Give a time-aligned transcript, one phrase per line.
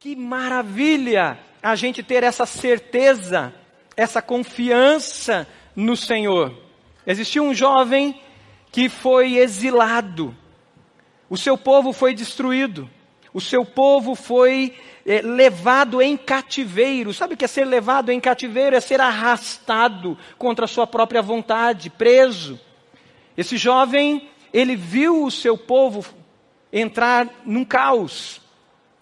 [0.00, 3.52] Que maravilha a gente ter essa certeza,
[3.96, 6.56] essa confiança no Senhor.
[7.04, 8.22] Existiu um jovem
[8.70, 10.36] que foi exilado,
[11.28, 12.88] o seu povo foi destruído,
[13.34, 17.12] o seu povo foi é, levado em cativeiro.
[17.12, 18.76] Sabe o que é ser levado em cativeiro?
[18.76, 22.60] É ser arrastado contra a sua própria vontade, preso.
[23.36, 26.06] Esse jovem, ele viu o seu povo
[26.72, 28.46] entrar num caos.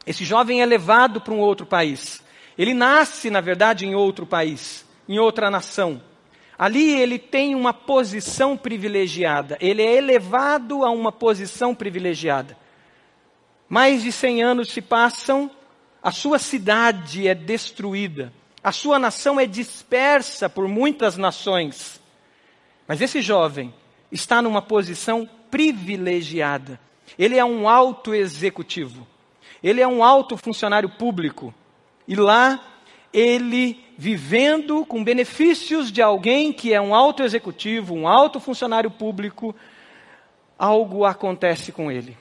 [0.07, 2.23] Esse jovem é levado para um outro país.
[2.57, 6.01] Ele nasce, na verdade, em outro país, em outra nação.
[6.59, 12.57] Ali ele tem uma posição privilegiada, ele é elevado a uma posição privilegiada.
[13.69, 15.51] Mais de 100 anos se passam,
[16.03, 18.33] a sua cidade é destruída,
[18.63, 22.01] a sua nação é dispersa por muitas nações.
[22.89, 23.75] Mas esse jovem
[24.11, 26.81] está numa posição privilegiada.
[27.19, 29.07] Ele é um alto executivo.
[29.67, 31.53] Ele é um alto funcionário público.
[32.07, 32.65] E lá,
[33.13, 39.57] ele vivendo com benefícios de alguém que é um alto executivo, um alto funcionário público,
[40.57, 42.17] algo acontece com ele.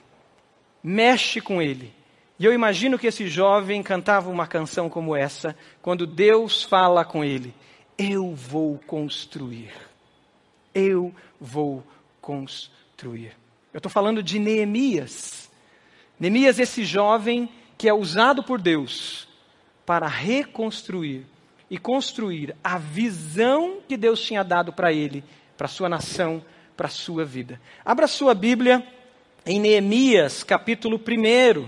[0.83, 1.93] Mexe com ele.
[2.39, 7.23] E eu imagino que esse jovem cantava uma canção como essa, quando Deus fala com
[7.23, 7.53] ele:
[7.95, 9.71] Eu vou construir.
[10.73, 11.83] Eu vou
[12.19, 13.37] construir.
[13.71, 15.44] Eu estou falando de Neemias.
[16.19, 19.27] Neemias, esse jovem que é usado por Deus
[19.85, 21.25] para reconstruir
[21.69, 25.23] e construir a visão que Deus tinha dado para ele,
[25.57, 26.43] para sua nação,
[26.75, 27.59] para sua vida.
[27.83, 28.85] Abra sua Bíblia
[29.45, 31.67] em Neemias, capítulo 1.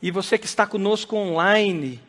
[0.00, 2.00] E você que está conosco online,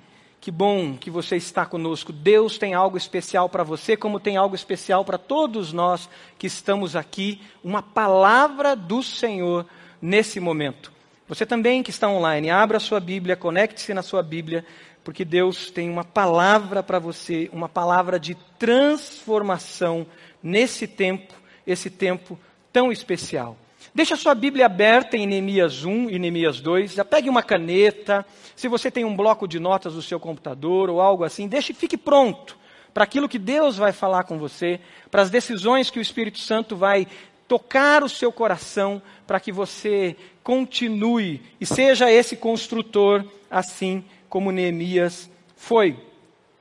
[0.42, 2.14] que bom que você está conosco.
[2.14, 6.96] Deus tem algo especial para você, como tem algo especial para todos nós que estamos
[6.96, 7.42] aqui.
[7.64, 9.66] Uma palavra do Senhor
[10.02, 10.99] nesse momento.
[11.30, 14.66] Você também que está online, abra a sua Bíblia, conecte-se na sua Bíblia,
[15.04, 20.08] porque Deus tem uma palavra para você, uma palavra de transformação
[20.42, 21.32] nesse tempo,
[21.68, 22.38] esse tempo
[22.74, 23.56] tão especial.
[23.94, 26.94] Deixa a sua Bíblia aberta em Neemias 1 e Neemias 2.
[26.94, 28.26] Já pegue uma caneta.
[28.56, 31.96] Se você tem um bloco de notas no seu computador ou algo assim, deixe, fique
[31.96, 32.58] pronto
[32.94, 34.80] para aquilo que Deus vai falar com você,
[35.12, 37.08] para as decisões que o Espírito Santo vai
[37.50, 45.28] tocar o seu coração, para que você continue e seja esse construtor, assim como Neemias
[45.56, 45.98] foi.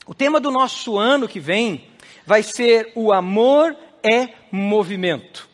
[0.06, 1.84] O tema do nosso ano que vem
[2.24, 5.46] vai ser o amor é movimento.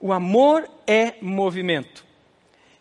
[0.00, 2.06] O amor é movimento.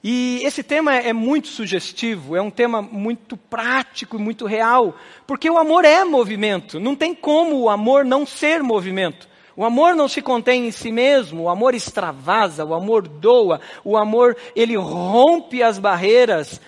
[0.01, 4.95] E esse tema é muito sugestivo, é um tema muito prático e muito real,
[5.27, 6.79] porque o amor é movimento.
[6.79, 9.29] Não tem como o amor não ser movimento.
[9.61, 13.95] O amor não se contém em si mesmo, o amor extravasa, o amor doa, o
[13.95, 16.59] amor ele rompe as barreiras.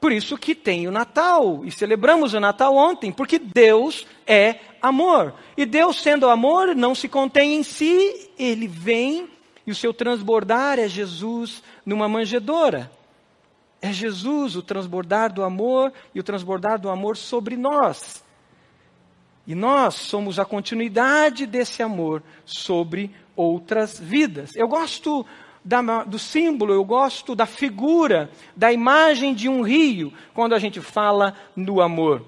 [0.00, 5.34] Por isso que tem o Natal e celebramos o Natal ontem, porque Deus é amor.
[5.58, 9.28] E Deus sendo amor não se contém em si, ele vem
[9.66, 12.90] e o seu transbordar é Jesus numa manjedoura.
[13.82, 18.24] É Jesus o transbordar do amor e o transbordar do amor sobre nós.
[19.46, 24.54] E nós somos a continuidade desse amor sobre outras vidas.
[24.54, 25.26] Eu gosto
[25.64, 30.80] da, do símbolo, eu gosto da figura, da imagem de um rio, quando a gente
[30.80, 32.22] fala no amor.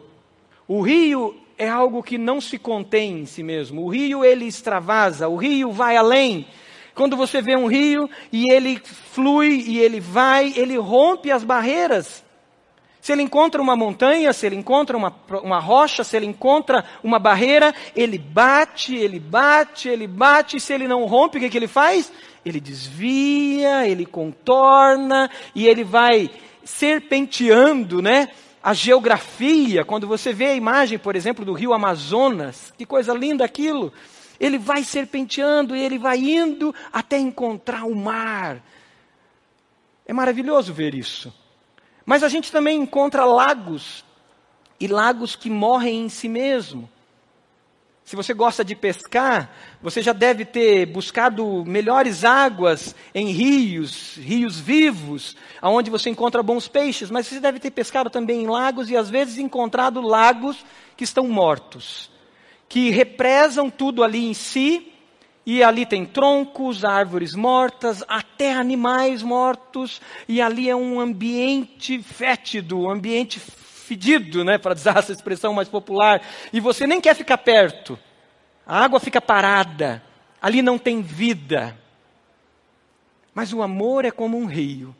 [0.66, 3.82] O rio é algo que não se contém em si mesmo.
[3.82, 6.46] O rio ele extravasa, o rio vai além.
[6.94, 12.24] Quando você vê um rio e ele flui e ele vai, ele rompe as barreiras.
[13.02, 17.18] Se ele encontra uma montanha, se ele encontra uma, uma rocha, se ele encontra uma
[17.18, 21.58] barreira, ele bate, ele bate, ele bate, e se ele não rompe, o que, que
[21.58, 22.12] ele faz?
[22.46, 26.30] Ele desvia, ele contorna, e ele vai
[26.62, 28.28] serpenteando, né?
[28.62, 33.44] A geografia, quando você vê a imagem, por exemplo, do rio Amazonas, que coisa linda
[33.44, 33.92] aquilo.
[34.38, 38.62] Ele vai serpenteando e ele vai indo até encontrar o mar.
[40.06, 41.41] É maravilhoso ver isso.
[42.04, 44.04] Mas a gente também encontra lagos,
[44.82, 46.90] e lagos que morrem em si mesmo.
[48.04, 49.48] Se você gosta de pescar,
[49.80, 56.66] você já deve ter buscado melhores águas em rios, rios vivos, aonde você encontra bons
[56.66, 60.66] peixes, mas você deve ter pescado também em lagos e às vezes encontrado lagos
[60.96, 62.10] que estão mortos,
[62.68, 64.91] que represam tudo ali em si
[65.44, 72.80] e ali tem troncos, árvores mortas, até animais mortos, e ali é um ambiente fétido,
[72.80, 76.22] um ambiente fedido, né, para usar essa expressão mais popular,
[76.52, 77.98] e você nem quer ficar perto.
[78.66, 80.02] A água fica parada,
[80.40, 81.76] ali não tem vida.
[83.34, 84.94] Mas o amor é como um rio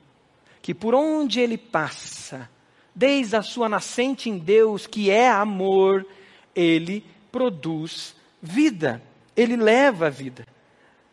[0.63, 2.49] que por onde ele passa,
[2.95, 6.07] desde a sua nascente em Deus, que é amor,
[6.55, 9.03] ele produz vida,
[9.37, 10.47] ele leva a vida.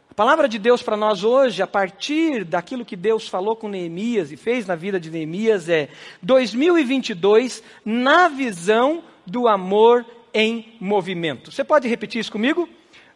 [0.10, 4.31] A palavra de Deus para nós hoje, a partir daquilo que Deus falou com Neemias
[4.31, 5.89] e fez na vida de Neemias, é
[6.21, 11.51] 2022 na visão do amor em movimento.
[11.51, 12.68] Você pode repetir isso comigo?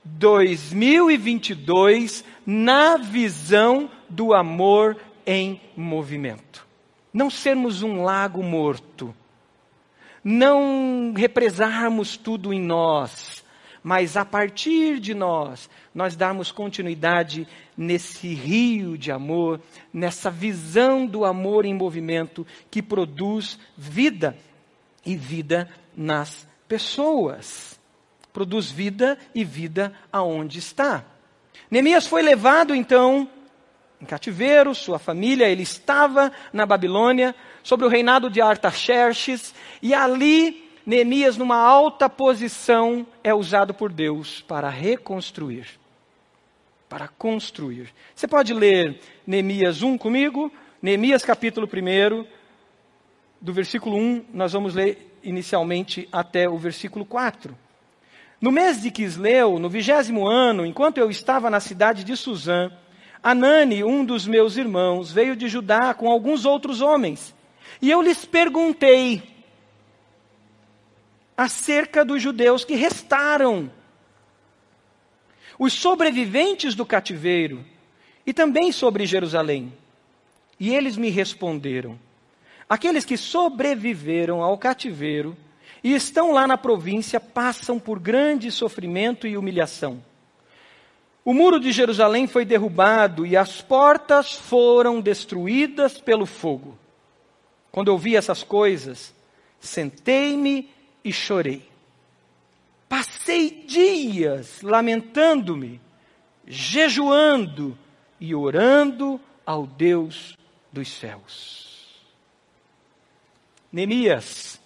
[0.05, 6.67] 2022 na visão do amor em movimento.
[7.13, 9.15] Não sermos um lago morto.
[10.23, 13.42] Não represarmos tudo em nós,
[13.83, 17.45] mas a partir de nós, nós darmos continuidade
[17.75, 19.59] nesse rio de amor,
[19.93, 24.37] nessa visão do amor em movimento que produz vida
[25.05, 27.77] e vida nas pessoas.
[28.31, 31.03] Produz vida e vida aonde está.
[31.69, 33.27] Neemias foi levado então
[34.01, 37.33] em cativeiro, sua família, ele estava na Babilônia,
[37.63, 44.41] sob o reinado de Artaxerxes, e ali Neemias, numa alta posição, é usado por Deus
[44.41, 45.67] para reconstruir.
[46.89, 47.93] Para construir.
[48.13, 50.51] Você pode ler Neemias 1 comigo?
[50.81, 52.25] Neemias capítulo 1,
[53.39, 57.57] do versículo 1, nós vamos ler inicialmente até o versículo 4.
[58.41, 62.69] No mês de Quisleu, no vigésimo ano, enquanto eu estava na cidade de Suzã,
[63.23, 67.33] Anani, um dos meus irmãos, veio de Judá com alguns outros homens.
[67.81, 69.32] E eu lhes perguntei
[71.37, 73.71] acerca dos judeus que restaram,
[75.57, 77.63] os sobreviventes do cativeiro,
[78.25, 79.73] e também sobre Jerusalém.
[80.59, 81.99] E eles me responderam:
[82.69, 85.35] aqueles que sobreviveram ao cativeiro
[85.83, 90.03] e estão lá na província passam por grande sofrimento e humilhação.
[91.25, 96.77] O muro de Jerusalém foi derrubado e as portas foram destruídas pelo fogo.
[97.71, 99.13] Quando eu vi essas coisas,
[99.59, 100.69] sentei-me
[101.03, 101.67] e chorei.
[102.87, 105.81] Passei dias lamentando-me,
[106.45, 107.77] jejuando
[108.19, 110.37] e orando ao Deus
[110.71, 112.03] dos céus.
[113.71, 114.61] Neemias,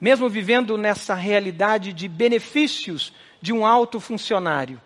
[0.00, 4.80] mesmo vivendo nessa realidade de benefícios de um alto funcionário,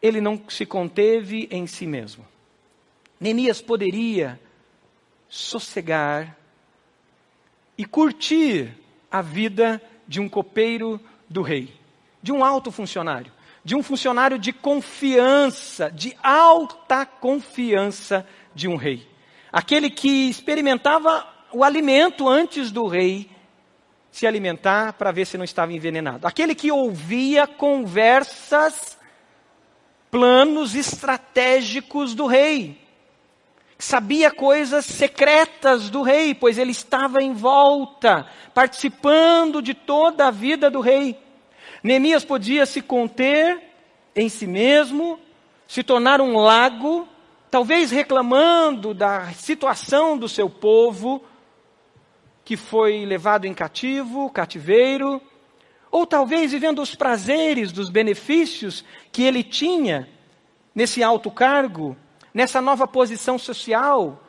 [0.00, 2.26] ele não se conteve em si mesmo.
[3.18, 4.38] Neemias poderia
[5.28, 6.38] sossegar
[7.76, 8.83] e curtir
[9.14, 11.00] a vida de um copeiro
[11.30, 11.72] do rei,
[12.20, 13.30] de um alto funcionário,
[13.64, 19.08] de um funcionário de confiança, de alta confiança de um rei.
[19.52, 23.30] Aquele que experimentava o alimento antes do rei
[24.10, 26.26] se alimentar para ver se não estava envenenado.
[26.26, 28.98] Aquele que ouvia conversas
[30.10, 32.83] planos estratégicos do rei.
[33.78, 40.70] Sabia coisas secretas do rei, pois ele estava em volta, participando de toda a vida
[40.70, 41.18] do rei.
[41.82, 43.60] Neemias podia se conter
[44.14, 45.18] em si mesmo,
[45.66, 47.08] se tornar um lago,
[47.50, 51.22] talvez reclamando da situação do seu povo,
[52.44, 55.20] que foi levado em cativo, cativeiro,
[55.90, 60.08] ou talvez vivendo os prazeres dos benefícios que ele tinha
[60.74, 61.96] nesse alto cargo,
[62.34, 64.20] nessa nova posição social,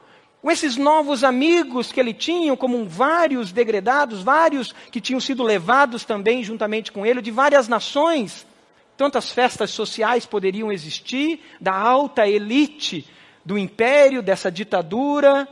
[0.46, 6.06] com esses novos amigos que ele tinha, como vários degredados, vários que tinham sido levados
[6.06, 8.46] também juntamente com ele, de várias nações.
[8.96, 13.10] Tantas festas sociais poderiam existir, da alta elite
[13.44, 15.48] do império, dessa ditadura,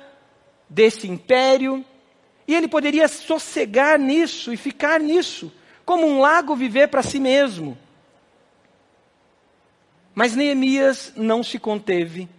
[0.70, 1.84] desse império.
[2.48, 5.52] E ele poderia sossegar nisso e ficar nisso
[5.84, 7.76] como um lago viver para si mesmo.
[10.14, 12.30] Mas Neemias não se conteve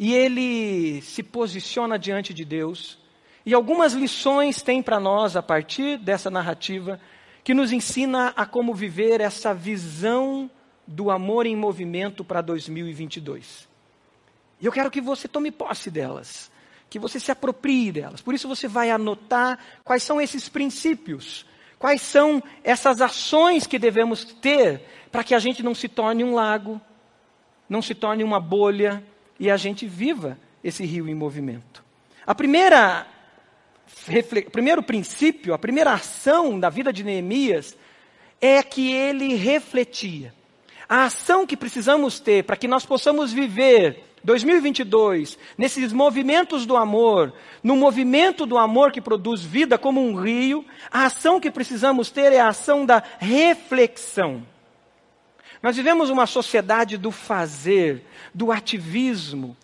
[0.00, 2.98] e ele se posiciona diante de Deus.
[3.46, 6.98] E algumas lições tem para nós a partir dessa narrativa
[7.44, 10.50] que nos ensina a como viver essa visão
[10.86, 13.68] do amor em movimento para 2022.
[14.60, 16.50] E eu quero que você tome posse delas,
[16.88, 18.20] que você se aproprie delas.
[18.20, 21.46] Por isso você vai anotar quais são esses princípios
[21.80, 26.34] Quais são essas ações que devemos ter para que a gente não se torne um
[26.34, 26.78] lago,
[27.66, 29.02] não se torne uma bolha
[29.40, 31.82] e a gente viva esse rio em movimento?
[32.24, 33.06] A primeira
[34.52, 37.76] primeiro princípio, a primeira ação da vida de Neemias
[38.40, 40.32] é que ele refletia.
[40.88, 47.32] A ação que precisamos ter para que nós possamos viver 2022, nesses movimentos do amor,
[47.62, 52.32] no movimento do amor que produz vida como um rio, a ação que precisamos ter
[52.32, 54.46] é a ação da reflexão.
[55.62, 59.56] Nós vivemos uma sociedade do fazer, do ativismo.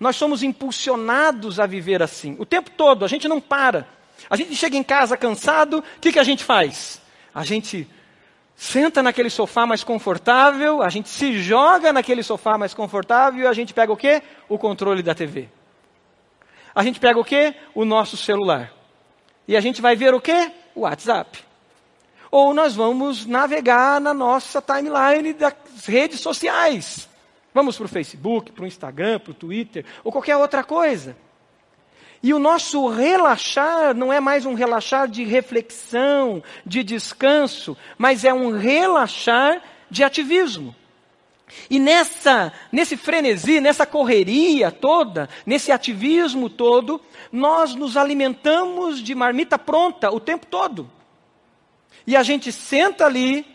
[0.00, 2.34] nós somos impulsionados a viver assim.
[2.38, 3.86] O tempo todo, a gente não para.
[4.28, 7.00] A gente chega em casa cansado, o que, que a gente faz?
[7.34, 7.88] A gente
[8.56, 13.52] senta naquele sofá mais confortável, a gente se joga naquele sofá mais confortável e a
[13.52, 14.22] gente pega o quê?
[14.48, 15.48] O controle da TV.
[16.74, 17.54] A gente pega o quê?
[17.74, 18.72] O nosso celular.
[19.46, 20.50] E a gente vai ver o quê?
[20.74, 21.51] O WhatsApp.
[22.32, 27.06] Ou nós vamos navegar na nossa timeline das redes sociais.
[27.52, 31.14] Vamos para o Facebook, para o Instagram, para o Twitter, ou qualquer outra coisa.
[32.22, 38.32] E o nosso relaxar não é mais um relaxar de reflexão, de descanso, mas é
[38.32, 39.60] um relaxar
[39.90, 40.74] de ativismo.
[41.68, 46.98] E nessa, nesse frenesi, nessa correria toda, nesse ativismo todo,
[47.30, 50.88] nós nos alimentamos de marmita pronta o tempo todo.
[52.06, 53.46] E a gente senta ali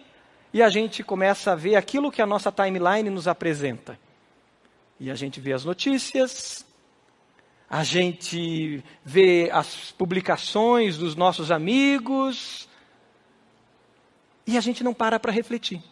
[0.54, 4.00] e a gente começa a ver aquilo que a nossa timeline nos apresenta.
[5.00, 6.66] E a gente vê as notícias,
[7.70, 12.68] a gente vê as publicações dos nossos amigos,
[14.48, 15.84] e a gente não para para refletir.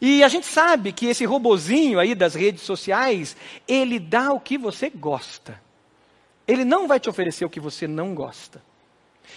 [0.00, 3.36] E a gente sabe que esse robozinho aí das redes sociais,
[3.66, 5.62] ele dá o que você gosta.
[6.46, 8.62] Ele não vai te oferecer o que você não gosta.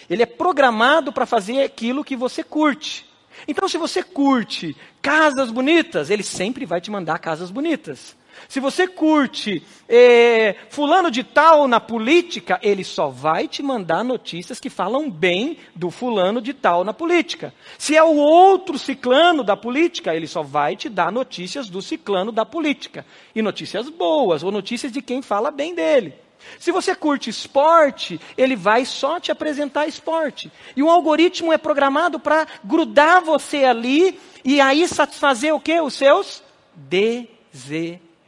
[0.09, 3.05] Ele é programado para fazer aquilo que você curte.
[3.47, 8.17] Então, se você curte casas bonitas, ele sempre vai te mandar casas bonitas.
[8.47, 14.59] Se você curte é, fulano de tal na política, ele só vai te mandar notícias
[14.59, 17.53] que falam bem do fulano de tal na política.
[17.77, 22.31] Se é o outro ciclano da política, ele só vai te dar notícias do ciclano
[22.31, 23.05] da política.
[23.35, 26.13] E notícias boas, ou notícias de quem fala bem dele.
[26.57, 30.51] Se você curte esporte, ele vai só te apresentar esporte.
[30.75, 35.79] E o algoritmo é programado para grudar você ali e aí satisfazer o que?
[35.81, 36.41] Os seus
[36.75, 37.39] desejos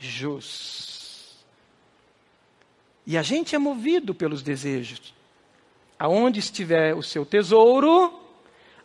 [0.01, 1.45] desejos.
[3.05, 5.13] E a gente é movido pelos desejos.
[5.97, 8.19] Aonde estiver o seu tesouro,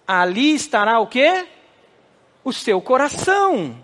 [0.06, 1.46] ali estará o quê?
[2.44, 3.76] O seu coração.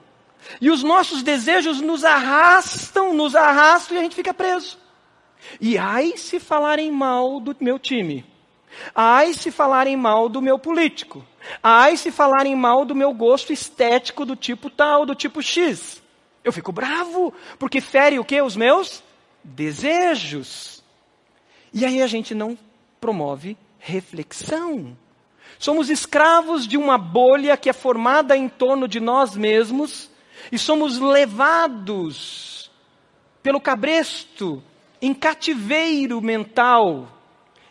[0.60, 4.78] E os nossos desejos nos arrastam, nos arrastam e a gente fica preso.
[5.60, 8.24] E ai se falarem mal do meu time.
[8.94, 11.24] Ai se falarem mal do meu político.
[11.62, 16.02] Ai se falarem mal do meu gosto estético do tipo tal, do tipo X.
[16.44, 18.40] Eu fico bravo, porque fere o que?
[18.40, 19.02] Os meus
[19.44, 20.82] desejos.
[21.72, 22.58] E aí a gente não
[23.00, 24.96] promove reflexão.
[25.58, 30.10] Somos escravos de uma bolha que é formada em torno de nós mesmos
[30.50, 32.70] e somos levados
[33.42, 34.62] pelo cabresto
[35.02, 37.08] em cativeiro mental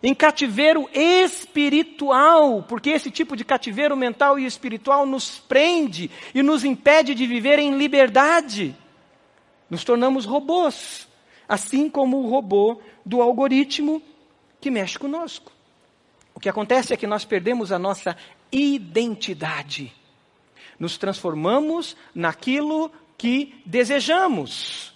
[0.04, 6.64] em cativeiro espiritual, porque esse tipo de cativeiro mental e espiritual nos prende e nos
[6.64, 8.76] impede de viver em liberdade.
[9.70, 11.08] Nos tornamos robôs,
[11.48, 14.02] assim como o robô do algoritmo
[14.60, 15.52] que mexe conosco.
[16.34, 18.18] O que acontece é que nós perdemos a nossa
[18.52, 19.94] identidade.
[20.80, 24.94] Nos transformamos naquilo que desejamos.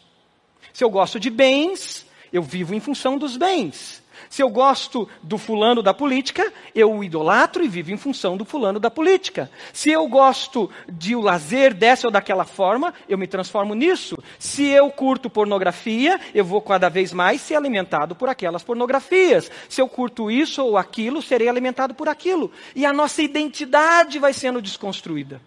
[0.74, 2.05] Se eu gosto de bens,
[2.36, 4.04] eu vivo em função dos bens.
[4.30, 8.44] Se eu gosto do fulano da política, eu o idolatro e vivo em função do
[8.44, 9.50] fulano da política.
[9.72, 14.18] Se eu gosto de o lazer dessa ou daquela forma, eu me transformo nisso.
[14.38, 19.50] Se eu curto pornografia, eu vou cada vez mais ser alimentado por aquelas pornografias.
[19.70, 22.52] Se eu curto isso ou aquilo, serei alimentado por aquilo.
[22.76, 25.40] E a nossa identidade vai sendo desconstruída.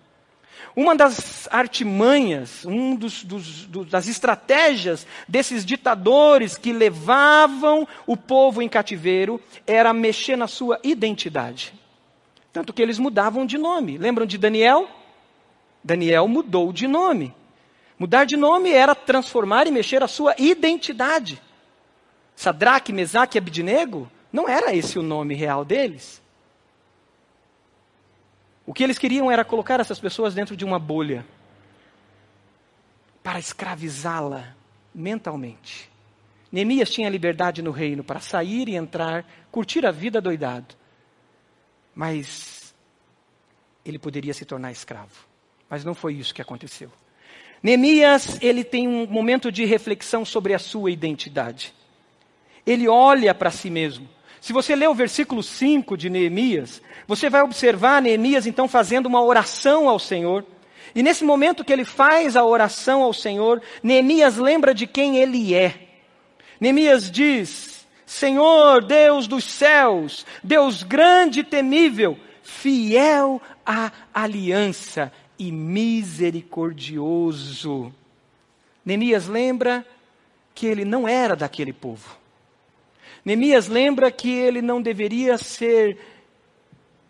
[0.74, 3.24] Uma das artimanhas, um dos,
[3.90, 11.74] das estratégias desses ditadores que levavam o povo em cativeiro era mexer na sua identidade.
[12.52, 13.98] Tanto que eles mudavam de nome.
[13.98, 14.88] Lembram de Daniel?
[15.82, 17.34] Daniel mudou de nome.
[17.98, 21.42] Mudar de nome era transformar e mexer a sua identidade.
[22.36, 26.22] Sadraque, Mesaque e Abidnego, não era esse o nome real deles.
[28.68, 31.24] O que eles queriam era colocar essas pessoas dentro de uma bolha
[33.22, 34.54] para escravizá-la
[34.94, 35.90] mentalmente.
[36.52, 40.74] Neemias tinha liberdade no reino para sair e entrar, curtir a vida doidado.
[41.94, 42.74] Mas
[43.86, 45.26] ele poderia se tornar escravo.
[45.70, 46.92] Mas não foi isso que aconteceu.
[47.62, 51.72] Neemias, ele tem um momento de reflexão sobre a sua identidade.
[52.66, 54.06] Ele olha para si mesmo.
[54.40, 59.22] Se você ler o versículo 5 de Neemias, você vai observar Neemias então fazendo uma
[59.22, 60.44] oração ao Senhor.
[60.94, 65.54] E nesse momento que ele faz a oração ao Senhor, Neemias lembra de quem ele
[65.54, 65.88] é.
[66.60, 77.94] Neemias diz: Senhor, Deus dos céus, Deus grande e temível, fiel à aliança e misericordioso.
[78.84, 79.86] Neemias lembra
[80.54, 82.17] que ele não era daquele povo.
[83.28, 85.98] Neemias lembra que ele não deveria ser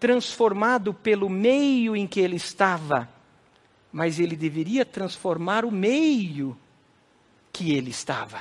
[0.00, 3.08] transformado pelo meio em que ele estava,
[3.92, 6.58] mas ele deveria transformar o meio
[7.52, 8.40] que ele estava.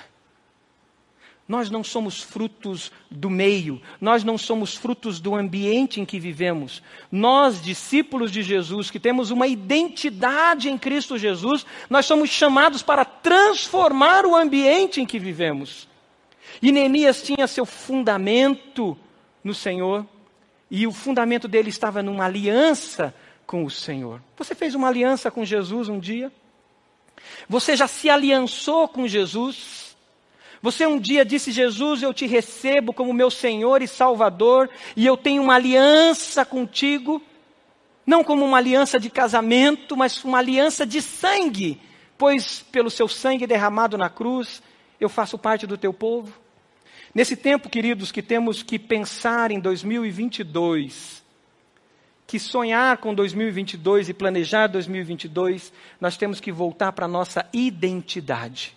[1.48, 6.81] Nós não somos frutos do meio, nós não somos frutos do ambiente em que vivemos.
[7.12, 13.05] Nós, discípulos de Jesus, que temos uma identidade em Cristo Jesus, nós somos chamados para
[13.05, 15.87] transformar o ambiente em que vivemos.
[16.62, 18.98] E Neemias tinha seu fundamento
[19.44, 20.06] no Senhor,
[20.70, 23.14] e o fundamento dele estava numa aliança
[23.46, 24.22] com o Senhor.
[24.38, 26.32] Você fez uma aliança com Jesus um dia?
[27.48, 29.96] Você já se aliançou com Jesus?
[30.62, 35.16] Você um dia disse: Jesus, eu te recebo como meu Senhor e Salvador, e eu
[35.16, 37.22] tenho uma aliança contigo,
[38.06, 41.80] não como uma aliança de casamento, mas uma aliança de sangue,
[42.18, 44.62] pois pelo seu sangue derramado na cruz,
[45.00, 46.34] eu faço parte do teu povo.
[47.17, 51.24] Nesse tempo, queridos, que temos que pensar em 2022,
[52.27, 58.75] que sonhar com 2022 e planejar 2022, nós temos que voltar para a nossa identidade.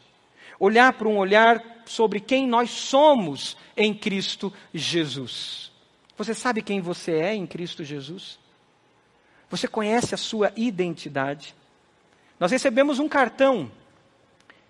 [0.59, 5.71] Olhar para um olhar sobre quem nós somos em Cristo Jesus.
[6.17, 8.39] Você sabe quem você é em Cristo Jesus?
[9.51, 11.55] Você conhece a sua identidade?
[12.39, 13.71] Nós recebemos um cartão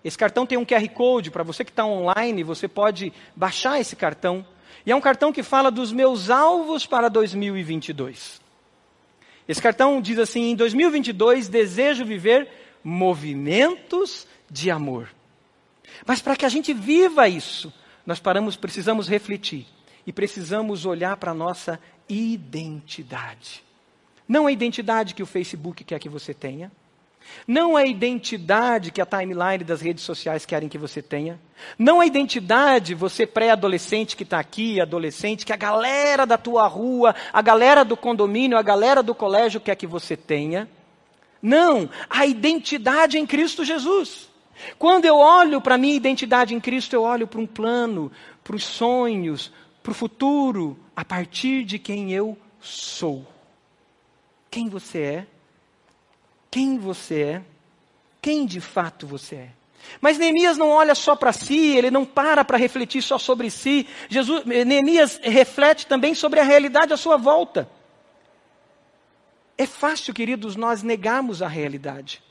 [0.03, 3.95] esse cartão tem um QR Code para você que está online, você pode baixar esse
[3.95, 4.45] cartão.
[4.85, 8.41] E é um cartão que fala dos meus alvos para 2022.
[9.47, 12.49] Esse cartão diz assim: em 2022 desejo viver
[12.83, 15.09] movimentos de amor.
[16.05, 17.71] Mas para que a gente viva isso,
[18.05, 19.67] nós paramos, precisamos refletir
[20.05, 21.79] e precisamos olhar para a nossa
[22.09, 23.63] identidade.
[24.27, 26.71] Não a identidade que o Facebook quer que você tenha,
[27.47, 31.39] não a identidade que a timeline das redes sociais querem que você tenha.
[31.77, 37.15] Não a identidade, você pré-adolescente que está aqui, adolescente, que a galera da tua rua,
[37.31, 40.69] a galera do condomínio, a galera do colégio quer que você tenha.
[41.41, 44.29] Não, a identidade em Cristo Jesus.
[44.77, 48.11] Quando eu olho para a minha identidade em Cristo, eu olho para um plano,
[48.43, 49.51] para os sonhos,
[49.81, 53.25] para o futuro, a partir de quem eu sou.
[54.51, 55.27] Quem você é
[56.51, 57.41] quem você é,
[58.21, 59.49] quem de fato você é.
[59.99, 63.87] Mas Neemias não olha só para si, ele não para para refletir só sobre si.
[64.09, 67.67] Jesus, Neemias reflete também sobre a realidade à sua volta.
[69.57, 72.21] É fácil, queridos, nós negarmos a realidade.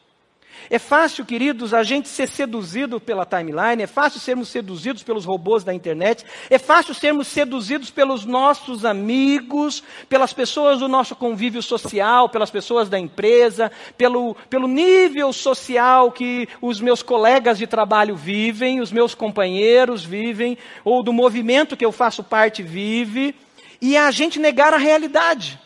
[0.69, 5.65] É fácil, queridos, a gente ser seduzido pela timeline, é fácil sermos seduzidos pelos robôs
[5.65, 12.29] da internet, é fácil sermos seduzidos pelos nossos amigos, pelas pessoas do nosso convívio social,
[12.29, 18.81] pelas pessoas da empresa, pelo, pelo nível social que os meus colegas de trabalho vivem,
[18.81, 23.35] os meus companheiros vivem, ou do movimento que eu faço parte vive,
[23.81, 25.59] e é a gente negar a realidade.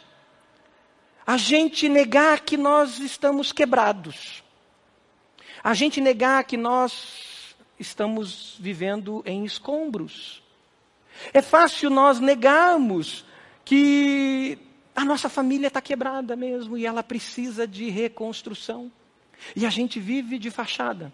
[1.27, 4.44] A gente negar que nós estamos quebrados
[5.65, 10.43] a gente negar que nós estamos vivendo em escombros.
[11.33, 13.25] É fácil nós negarmos
[13.65, 14.59] que
[14.95, 18.93] a nossa família está quebrada mesmo e ela precisa de reconstrução.
[19.57, 21.11] E a gente vive de fachada.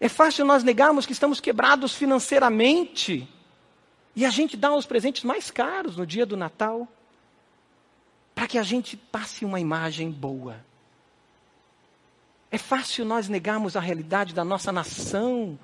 [0.00, 3.28] É fácil nós negarmos que estamos quebrados financeiramente
[4.16, 6.88] e a gente dá os presentes mais caros no dia do Natal
[8.34, 10.64] para que a gente passe uma imagem boa.
[12.54, 15.58] É fácil nós negarmos a realidade da nossa nação,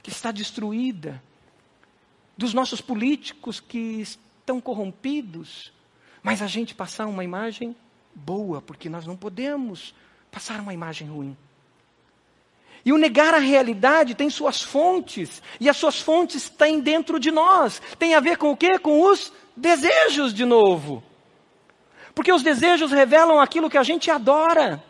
[0.00, 1.20] que está destruída,
[2.36, 5.72] dos nossos políticos que estão corrompidos,
[6.22, 7.74] mas a gente passar uma imagem
[8.14, 9.92] boa, porque nós não podemos
[10.30, 11.36] passar uma imagem ruim.
[12.84, 17.32] E o negar a realidade tem suas fontes, e as suas fontes têm dentro de
[17.32, 17.82] nós.
[17.98, 18.78] Tem a ver com o quê?
[18.78, 21.02] Com os desejos de novo.
[22.14, 24.86] Porque os desejos revelam aquilo que a gente adora.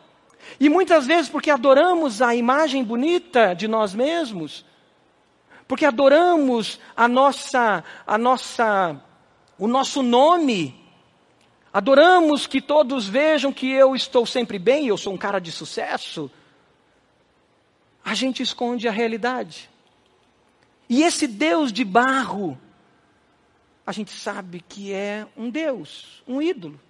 [0.59, 4.65] E muitas vezes porque adoramos a imagem bonita de nós mesmos,
[5.67, 9.01] porque adoramos a nossa, a nossa,
[9.59, 10.75] o nosso nome,
[11.73, 16.31] adoramos que todos vejam que eu estou sempre bem, eu sou um cara de sucesso,
[18.05, 19.69] a gente esconde a realidade.
[20.89, 22.59] E esse Deus de barro,
[23.87, 26.81] a gente sabe que é um Deus, um ídolo.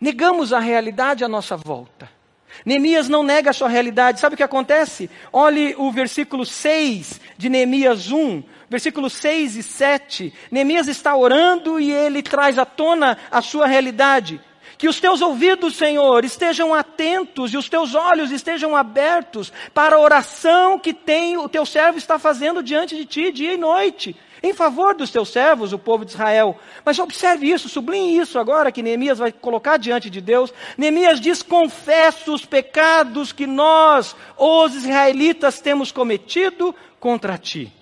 [0.00, 2.08] Negamos a realidade à nossa volta.
[2.64, 4.20] Neemias não nega a sua realidade.
[4.20, 5.10] Sabe o que acontece?
[5.32, 10.34] Olhe o versículo 6 de Neemias 1, versículos 6 e 7.
[10.50, 14.40] Neemias está orando e ele traz à tona a sua realidade.
[14.78, 20.00] Que os teus ouvidos, Senhor, estejam atentos e os teus olhos estejam abertos para a
[20.00, 24.54] oração que tem, o teu servo está fazendo diante de ti, dia e noite, em
[24.54, 26.58] favor dos teus servos, o povo de Israel.
[26.84, 30.52] Mas observe isso, sublinhe isso agora que Neemias vai colocar diante de Deus.
[30.78, 37.72] Neemias diz: confesso os pecados que nós, os israelitas, temos cometido contra ti.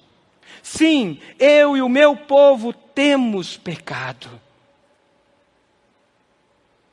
[0.62, 4.28] Sim, eu e o meu povo temos pecado.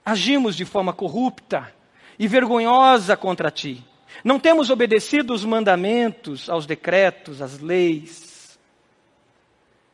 [0.06, 1.74] Agimos de forma corrupta
[2.20, 3.84] e vergonhosa contra ti.
[4.24, 8.58] Não temos obedecido os mandamentos, aos decretos, às leis.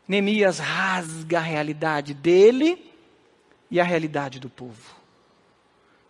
[0.08, 2.92] Neemias rasga a realidade dele
[3.70, 4.96] e a realidade do povo.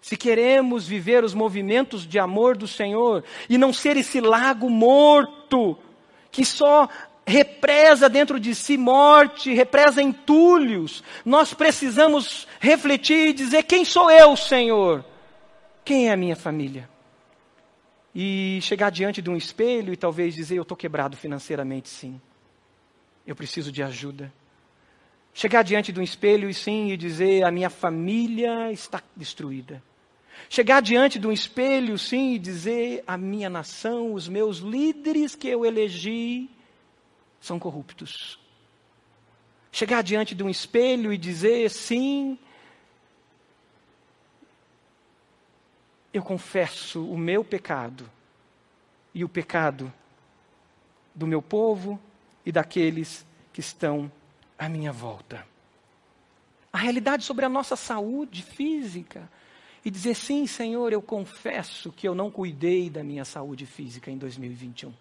[0.01, 5.77] Se queremos viver os movimentos de amor do Senhor e não ser esse lago morto
[6.31, 6.89] que só
[7.25, 11.03] represa dentro de si morte, represa entulhos.
[11.23, 15.05] Nós precisamos refletir e dizer: quem sou eu, Senhor?
[15.83, 16.89] Quem é a minha família?
[18.13, 22.19] E chegar diante de um espelho e talvez dizer: eu estou quebrado financeiramente, sim.
[23.25, 24.31] Eu preciso de ajuda.
[25.33, 29.81] Chegar diante de um espelho e sim e dizer: a minha família está destruída.
[30.49, 35.47] Chegar diante de um espelho, sim, e dizer: a minha nação, os meus líderes que
[35.47, 36.49] eu elegi,
[37.41, 38.39] são corruptos.
[39.71, 42.37] Chegar diante de um espelho e dizer sim,
[46.13, 48.09] eu confesso o meu pecado
[49.13, 49.91] e o pecado
[51.15, 51.99] do meu povo
[52.45, 54.11] e daqueles que estão
[54.57, 55.45] à minha volta.
[56.71, 59.29] A realidade sobre a nossa saúde física
[59.83, 64.17] e dizer sim, Senhor, eu confesso que eu não cuidei da minha saúde física em
[64.17, 64.93] 2021.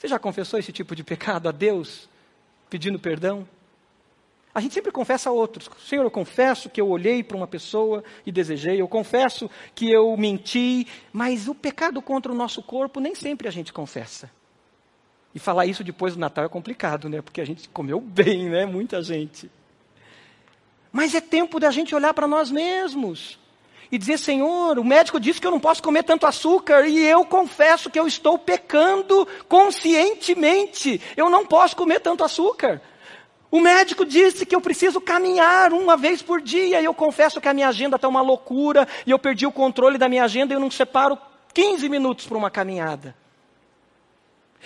[0.00, 2.08] Você já confessou esse tipo de pecado a Deus,
[2.70, 3.46] pedindo perdão?
[4.54, 5.68] A gente sempre confessa a outros.
[5.86, 10.16] Senhor, eu confesso que eu olhei para uma pessoa e desejei, eu confesso que eu
[10.16, 14.30] menti, mas o pecado contra o nosso corpo nem sempre a gente confessa.
[15.34, 17.20] E falar isso depois do Natal é complicado, né?
[17.20, 18.64] Porque a gente comeu bem, né?
[18.64, 19.50] Muita gente.
[20.90, 23.38] Mas é tempo da gente olhar para nós mesmos
[23.90, 27.24] e dizer: Senhor, o médico disse que eu não posso comer tanto açúcar e eu
[27.24, 31.00] confesso que eu estou pecando conscientemente.
[31.16, 32.80] Eu não posso comer tanto açúcar.
[33.50, 37.48] O médico disse que eu preciso caminhar uma vez por dia e eu confesso que
[37.48, 40.56] a minha agenda está uma loucura e eu perdi o controle da minha agenda e
[40.56, 41.18] eu não separo
[41.52, 43.16] 15 minutos para uma caminhada.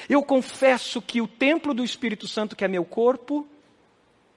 [0.07, 3.47] Eu confesso que o templo do Espírito Santo, que é meu corpo,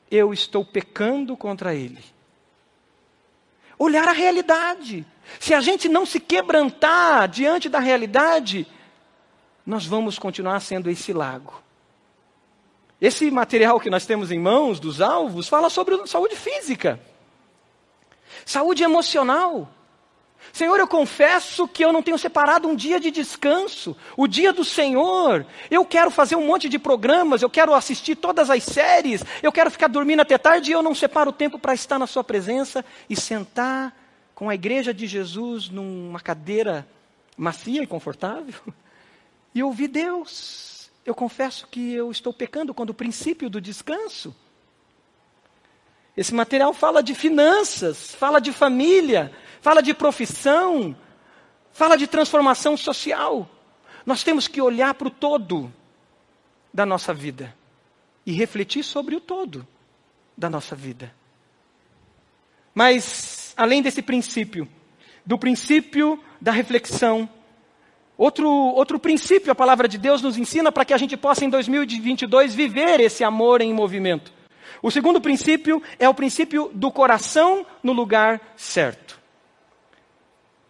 [0.10, 2.16] eu estou pecando contra ele
[3.78, 5.06] olhar a realidade.
[5.40, 8.68] Se a gente não se quebrantar diante da realidade,
[9.66, 11.62] nós vamos continuar sendo esse lago.
[13.00, 17.00] Esse material que nós temos em mãos, dos alvos, fala sobre saúde física,
[18.46, 19.70] saúde emocional,
[20.58, 24.65] Senhor, eu confesso que eu não tenho separado um dia de descanso, o dia do
[24.65, 25.46] Senhor.
[25.70, 29.70] Eu quero fazer um monte de programas, eu quero assistir todas as séries, eu quero
[29.70, 32.84] ficar dormindo até tarde e eu não separo o tempo para estar na Sua presença
[33.08, 33.96] e sentar
[34.34, 36.88] com a igreja de Jesus numa cadeira
[37.38, 38.60] macia e confortável
[39.54, 40.89] e ouvir Deus.
[41.06, 44.36] Eu confesso que eu estou pecando quando o princípio do descanso.
[46.17, 49.32] Esse material fala de finanças, fala de família,
[49.67, 50.95] fala de profissão,
[51.73, 53.49] fala de transformação social.
[54.06, 55.73] Nós temos que olhar para o todo
[56.73, 57.53] da nossa vida
[58.25, 59.67] e refletir sobre o todo
[60.38, 61.13] da nossa vida.
[62.73, 64.69] Mas, além desse princípio,
[65.25, 67.30] do princípio da reflexão,
[68.17, 71.49] outro, outro princípio a palavra de Deus nos ensina para que a gente possa, em
[71.49, 74.32] 2022, viver esse amor em movimento.
[74.82, 79.27] O segundo princípio é o princípio do coração no lugar certo.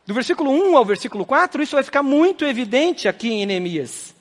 [0.08, 4.16] Do versículo 1 ao versículo 4, isso vai ficar muito evidente aqui em Neemias.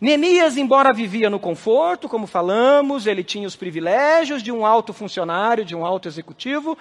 [0.00, 5.64] Neemias, embora vivia no conforto, como falamos, ele tinha os privilégios de um alto funcionário,
[5.64, 6.78] de um alto executivo,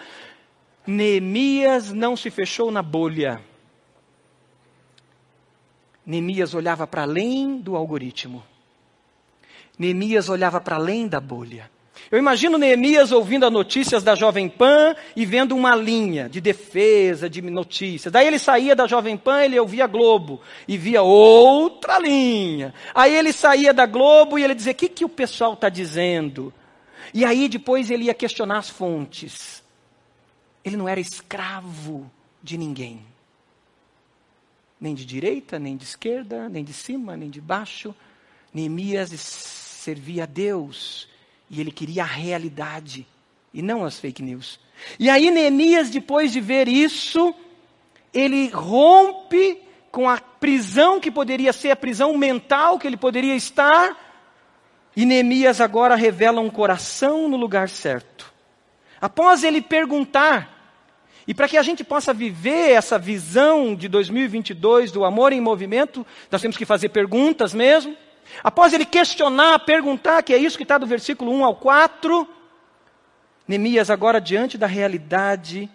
[0.85, 3.41] Neemias não se fechou na bolha.
[6.05, 8.43] Neemias olhava para além do algoritmo.
[9.77, 11.69] Neemias olhava para além da bolha.
[12.11, 17.29] Eu imagino Neemias ouvindo as notícias da Jovem Pan e vendo uma linha de defesa,
[17.29, 18.11] de notícias.
[18.11, 22.73] Daí ele saía da Jovem Pan, ele ouvia Globo e via outra linha.
[22.95, 26.51] Aí ele saía da Globo e ele dizia: O que, que o pessoal está dizendo?
[27.13, 29.63] E aí depois ele ia questionar as fontes.
[30.63, 32.09] Ele não era escravo
[32.41, 33.05] de ninguém.
[34.81, 37.93] Nem de direita, nem de esquerda, nem de cima, nem de baixo.
[38.51, 41.07] Neemias servia a Deus
[41.49, 43.05] e ele queria a realidade.
[43.51, 44.59] e não as fake news.
[44.99, 47.33] E aí Neemias, depois de ver isso,
[48.13, 49.59] ele rompe
[49.91, 53.97] com a prisão que poderia ser a prisão mental que ele poderia estar,
[54.95, 58.31] e Neemias agora revela um coração no lugar certo.
[59.01, 60.59] Após ele perguntar,
[61.27, 66.05] e para que a gente possa viver essa visão de 2022 do amor em movimento,
[66.29, 67.95] nós temos que fazer perguntas mesmo.
[68.43, 72.27] Após ele questionar, perguntar, que é isso que está do versículo 1 ao 4,
[73.47, 75.69] Neemias, agora diante da realidade,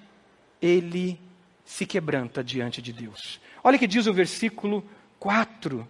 [0.62, 1.20] ele
[1.64, 3.40] se quebranta diante de Deus.
[3.62, 4.84] Olha o que diz o versículo
[5.18, 5.86] 4.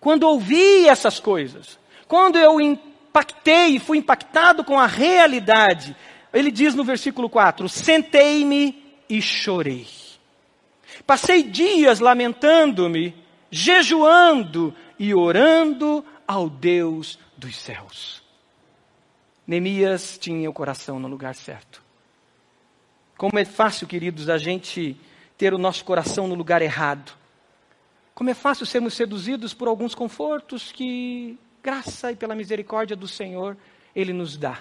[0.00, 5.94] Quando ouvi essas coisas, quando eu impactei e fui impactado com a realidade,
[6.32, 9.86] ele diz no versículo 4: Sentei-me e chorei.
[11.06, 13.14] Passei dias lamentando-me,
[13.50, 18.22] jejuando e orando ao Deus dos céus.
[19.46, 21.82] Neemias tinha o coração no lugar certo.
[23.16, 24.96] Como é fácil, queridos, a gente
[25.36, 27.12] ter o nosso coração no lugar errado.
[28.14, 33.56] Como é fácil sermos seduzidos por alguns confortos que, graça e pela misericórdia do Senhor,
[33.94, 34.58] Ele nos dá.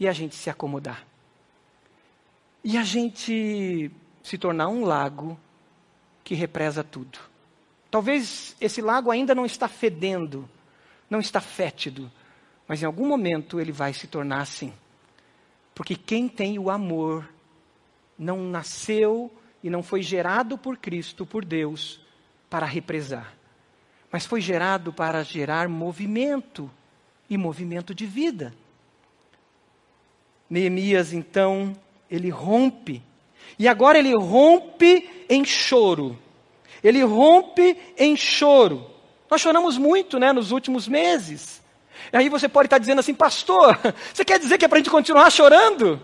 [0.00, 1.04] E a gente se acomodar.
[2.64, 3.90] E a gente
[4.22, 5.38] se tornar um lago
[6.24, 7.18] que represa tudo.
[7.90, 10.48] Talvez esse lago ainda não está fedendo,
[11.08, 12.10] não está fétido,
[12.66, 14.72] mas em algum momento ele vai se tornar assim.
[15.74, 17.28] Porque quem tem o amor
[18.18, 22.00] não nasceu e não foi gerado por Cristo, por Deus,
[22.48, 23.34] para represar,
[24.10, 26.70] mas foi gerado para gerar movimento
[27.28, 28.54] e movimento de vida.
[30.48, 31.76] Neemias, então,
[32.08, 33.02] ele rompe,
[33.58, 36.16] e agora ele rompe em choro.
[36.82, 38.90] Ele rompe em choro.
[39.30, 41.62] Nós choramos muito, né, nos últimos meses.
[42.12, 43.78] E aí você pode estar dizendo assim, pastor,
[44.12, 46.00] você quer dizer que é para a gente continuar chorando?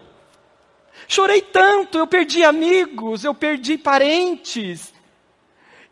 [1.07, 4.93] Chorei tanto, eu perdi amigos, eu perdi parentes.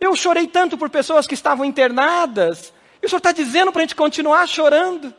[0.00, 2.72] Eu chorei tanto por pessoas que estavam internadas.
[3.02, 5.14] E o Senhor está dizendo para a gente continuar chorando.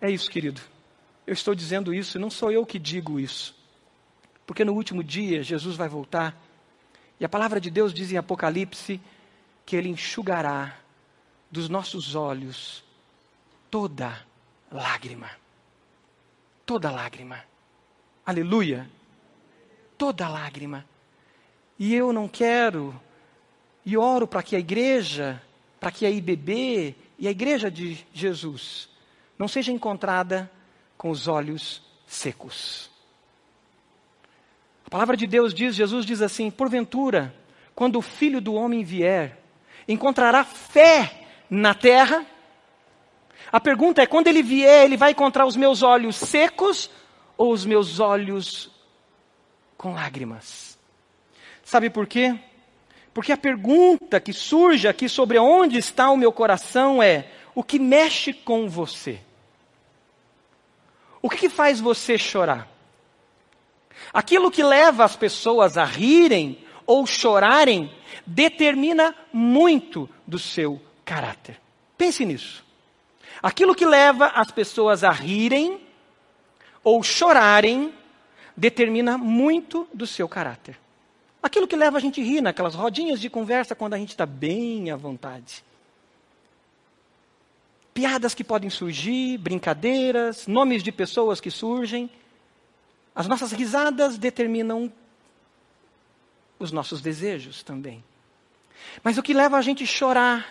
[0.00, 0.60] É isso, querido.
[1.26, 3.54] Eu estou dizendo isso, e não sou eu que digo isso.
[4.46, 6.36] Porque no último dia, Jesus vai voltar.
[7.22, 9.00] E a palavra de Deus diz em Apocalipse
[9.64, 10.76] que Ele enxugará
[11.48, 12.82] dos nossos olhos
[13.70, 14.26] toda
[14.72, 15.30] lágrima.
[16.66, 17.44] Toda lágrima.
[18.26, 18.90] Aleluia.
[19.96, 20.84] Toda lágrima.
[21.78, 23.00] E eu não quero,
[23.86, 25.40] e oro para que a igreja,
[25.78, 28.88] para que a IBB e a igreja de Jesus
[29.38, 30.50] não seja encontrada
[30.98, 32.90] com os olhos secos.
[34.92, 37.34] Palavra de Deus diz, Jesus diz assim: porventura,
[37.74, 39.38] quando o filho do homem vier,
[39.88, 42.26] encontrará fé na terra?
[43.50, 46.90] A pergunta é: quando ele vier, ele vai encontrar os meus olhos secos
[47.38, 48.70] ou os meus olhos
[49.78, 50.78] com lágrimas.
[51.64, 52.38] Sabe por quê?
[53.14, 57.78] Porque a pergunta que surge aqui sobre onde está o meu coração é: o que
[57.78, 59.18] mexe com você?
[61.22, 62.71] O que faz você chorar?
[64.12, 67.90] Aquilo que leva as pessoas a rirem ou chorarem
[68.26, 71.60] determina muito do seu caráter.
[71.96, 72.64] Pense nisso.
[73.42, 75.80] Aquilo que leva as pessoas a rirem
[76.84, 77.92] ou chorarem
[78.56, 80.78] determina muito do seu caráter.
[81.42, 84.24] Aquilo que leva a gente a rir naquelas rodinhas de conversa quando a gente está
[84.24, 85.64] bem à vontade.
[87.92, 92.08] Piadas que podem surgir, brincadeiras, nomes de pessoas que surgem.
[93.14, 94.90] As nossas risadas determinam
[96.58, 98.02] os nossos desejos também.
[99.02, 100.46] Mas o que leva a gente a chorar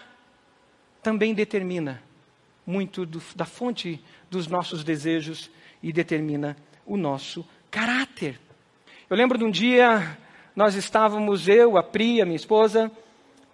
[1.02, 2.02] também determina
[2.65, 5.50] muito do, da fonte dos nossos desejos
[5.82, 8.39] e determina o nosso caráter.
[9.10, 10.17] Eu lembro de um dia,
[10.56, 12.91] nós estávamos, eu, a Pri, a minha esposa,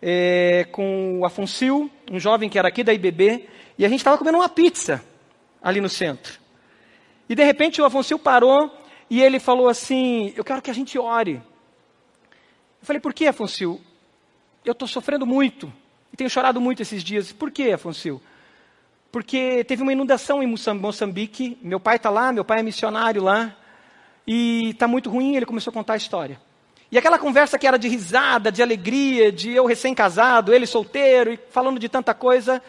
[0.01, 4.17] é, com o Afonso, um jovem que era aqui da IBB, e a gente estava
[4.17, 5.03] comendo uma pizza
[5.61, 6.39] ali no centro.
[7.29, 8.71] E de repente o Afonso parou
[9.09, 11.41] e ele falou assim: Eu quero que a gente ore.
[12.81, 13.79] Eu falei: Por que, Afonso?
[14.63, 15.71] Eu estou sofrendo muito
[16.11, 17.31] e tenho chorado muito esses dias.
[17.31, 18.21] Por que, Afonso?
[19.11, 21.57] porque teve uma inundação em Moçambique.
[21.61, 23.55] Meu pai está lá, meu pai é missionário lá,
[24.25, 25.35] e está muito ruim.
[25.35, 26.39] Ele começou a contar a história.
[26.91, 31.39] E aquela conversa que era de risada, de alegria, de eu recém-casado, ele solteiro, e
[31.49, 32.61] falando de tanta coisa,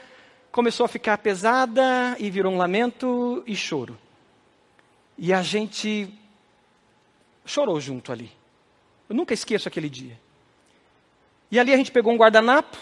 [0.51, 3.97] começou a ficar pesada e virou um lamento e choro.
[5.17, 6.13] E a gente
[7.49, 8.31] chorou junto ali.
[9.09, 10.19] Eu nunca esqueço aquele dia.
[11.51, 12.77] E ali a gente pegou um guardanapo,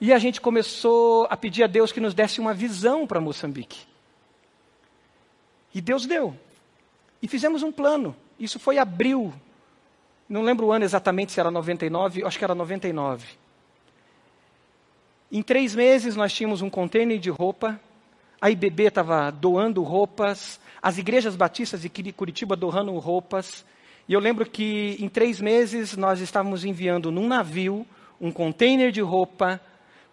[0.00, 3.84] e a gente começou a pedir a Deus que nos desse uma visão para Moçambique.
[5.74, 6.36] E Deus deu.
[7.20, 8.14] E fizemos um plano.
[8.38, 9.32] Isso foi abril.
[10.28, 13.26] Não lembro o ano exatamente se era 99, acho que era 99.
[15.32, 17.80] Em três meses nós tínhamos um container de roupa,
[18.40, 23.64] a IBB estava doando roupas, as igrejas batistas de Curitiba doando roupas.
[24.08, 27.86] E eu lembro que em três meses nós estávamos enviando num navio
[28.20, 29.60] um container de roupa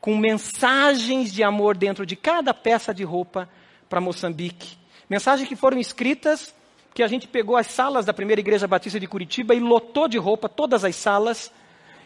[0.01, 3.49] com mensagens de amor dentro de cada peça de roupa
[3.89, 4.77] para Moçambique.
[5.09, 6.53] Mensagens que foram escritas,
[6.93, 10.17] que a gente pegou as salas da primeira igreja batista de Curitiba e lotou de
[10.17, 11.51] roupa todas as salas.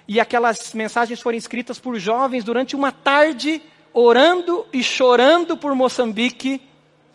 [0.07, 3.61] E aquelas mensagens foram escritas por jovens durante uma tarde,
[3.93, 6.61] orando e chorando por Moçambique,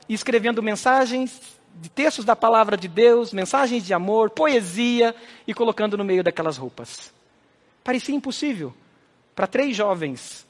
[0.09, 5.15] escrevendo mensagens de textos da palavra de Deus, mensagens de amor, poesia,
[5.47, 7.13] e colocando no meio daquelas roupas.
[7.83, 8.73] Parecia impossível
[9.35, 10.47] para três jovens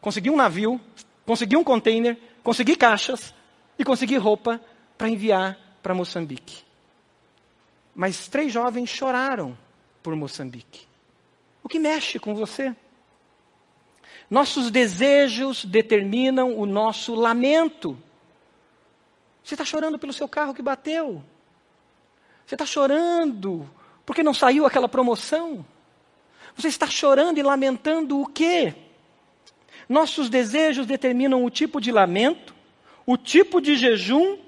[0.00, 0.80] conseguir um navio,
[1.26, 3.34] conseguir um container, conseguir caixas
[3.78, 4.60] e conseguir roupa
[4.96, 6.64] para enviar para Moçambique.
[7.94, 9.56] Mas três jovens choraram
[10.02, 10.86] por Moçambique.
[11.62, 12.74] O que mexe com você?
[14.30, 17.98] Nossos desejos determinam o nosso lamento.
[19.42, 21.22] Você está chorando pelo seu carro que bateu.
[22.46, 23.68] Você está chorando
[24.06, 25.66] porque não saiu aquela promoção.
[26.56, 28.74] Você está chorando e lamentando o quê?
[29.88, 32.54] Nossos desejos determinam o tipo de lamento,
[33.04, 34.38] o tipo de jejum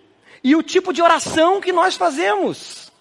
[0.44, 2.92] e o tipo de oração que nós fazemos.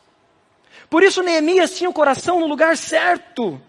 [0.89, 3.61] Por isso Neemias tinha o coração no lugar certo.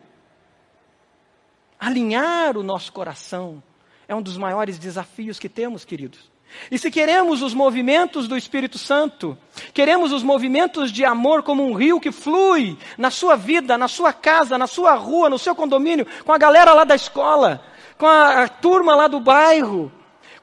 [1.82, 3.60] Alinhar o nosso coração
[4.06, 6.30] é um dos maiores desafios que temos, queridos.
[6.70, 9.36] E se queremos os movimentos do Espírito Santo,
[9.74, 14.12] queremos os movimentos de amor como um rio que flui na sua vida, na sua
[14.12, 17.60] casa, na sua rua, no seu condomínio, com a galera lá da escola,
[17.98, 19.90] com a, a turma lá do bairro,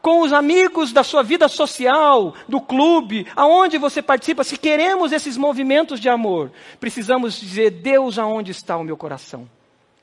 [0.01, 5.37] com os amigos da sua vida social, do clube, aonde você participa, se queremos esses
[5.37, 9.47] movimentos de amor, precisamos dizer: Deus, aonde está o meu coração?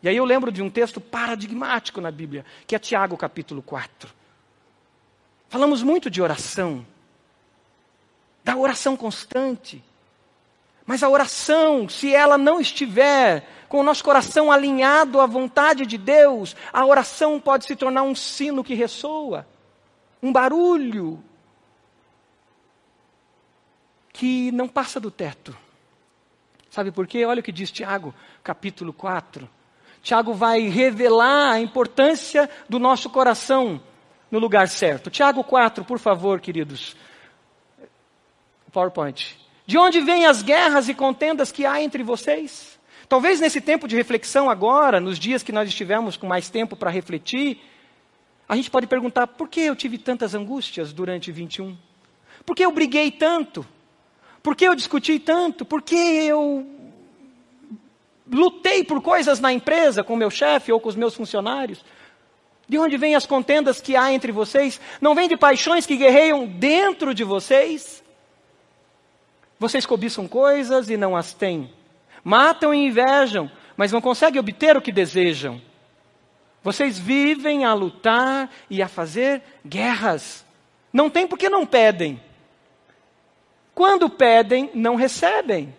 [0.03, 4.11] E aí eu lembro de um texto paradigmático na Bíblia, que é Tiago capítulo 4.
[5.49, 6.87] Falamos muito de oração,
[8.45, 9.83] da oração constante.
[10.85, 15.99] Mas a oração, se ela não estiver com o nosso coração alinhado à vontade de
[15.99, 19.47] Deus, a oração pode se tornar um sino que ressoa,
[20.23, 21.23] um barulho
[24.13, 25.57] que não passa do teto.
[26.71, 27.25] Sabe por quê?
[27.25, 29.56] Olha o que diz Tiago, capítulo 4.
[30.07, 33.83] Tiago vai revelar a importância do nosso coração
[34.31, 35.11] no lugar certo.
[35.11, 36.95] Tiago 4, por favor, queridos.
[38.71, 39.37] PowerPoint.
[39.66, 42.79] De onde vêm as guerras e contendas que há entre vocês?
[43.09, 46.88] Talvez nesse tempo de reflexão agora, nos dias que nós estivemos com mais tempo para
[46.88, 47.59] refletir,
[48.49, 51.77] a gente pode perguntar: por que eu tive tantas angústias durante 21?
[52.45, 53.66] Por que eu briguei tanto?
[54.40, 55.64] Por que eu discuti tanto?
[55.64, 56.76] Por que eu
[58.31, 61.85] lutei por coisas na empresa com meu chefe ou com os meus funcionários?
[62.69, 64.81] De onde vêm as contendas que há entre vocês?
[65.01, 68.03] Não vem de paixões que guerreiam dentro de vocês?
[69.59, 71.73] Vocês cobiçam coisas e não as têm.
[72.25, 75.62] Matam e invejam, mas não conseguem obter o que desejam.
[76.62, 80.45] Vocês vivem a lutar e a fazer guerras.
[80.93, 82.21] Não tem porque não pedem.
[83.73, 85.73] Quando pedem, não recebem,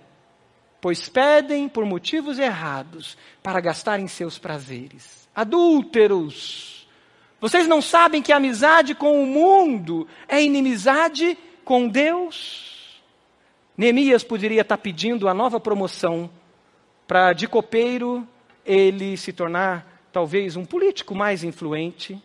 [0.88, 5.28] pois pedem por motivos errados para gastarem seus prazeres.
[5.36, 6.88] Adúlteros
[7.42, 13.02] vocês não sabem que a amizade com o mundo é inimizade com Deus?
[13.78, 16.30] Neemias poderia estar pedindo a nova promoção
[17.06, 18.26] para de copeiro
[18.66, 22.18] ele se tornar talvez um político mais influente.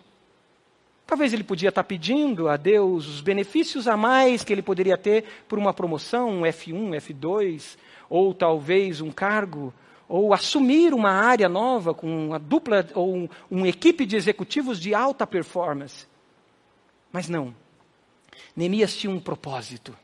[1.05, 5.25] Talvez ele podia estar pedindo a Deus os benefícios a mais que ele poderia ter
[5.49, 7.77] por uma promoção, um F1, F2,
[8.13, 9.73] ou talvez um cargo
[10.07, 14.95] ou assumir uma área nova com uma dupla ou um, uma equipe de executivos de
[14.95, 16.07] alta performance.
[17.11, 17.55] Mas não.
[18.55, 19.97] Neemias tinha um propósito.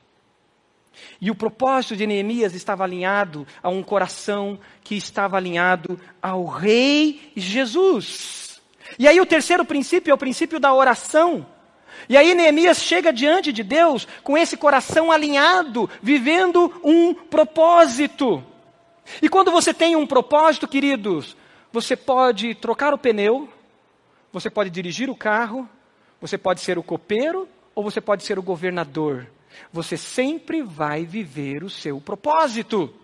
[1.21, 7.31] E o propósito de Neemias estava alinhado a um coração que estava alinhado ao Rei
[7.37, 8.63] Jesus.
[8.99, 11.47] E aí o terceiro princípio é o princípio da oração.
[12.09, 18.45] E aí Neemias chega diante de Deus com esse coração alinhado, vivendo um propósito.
[19.23, 21.37] E quando você tem um propósito, queridos,
[21.73, 23.49] você pode trocar o pneu,
[24.33, 25.69] você pode dirigir o carro,
[26.21, 29.27] você pode ser o copeiro ou você pode ser o governador.
[29.73, 32.95] Você sempre vai viver o seu propósito,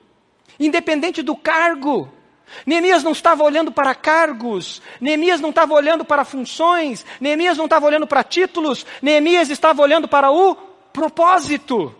[0.58, 2.12] independente do cargo.
[2.66, 7.86] Neemias não estava olhando para cargos, Neemias não estava olhando para funções, Neemias não estava
[7.86, 10.54] olhando para títulos, Neemias estava olhando para o
[10.92, 11.94] propósito.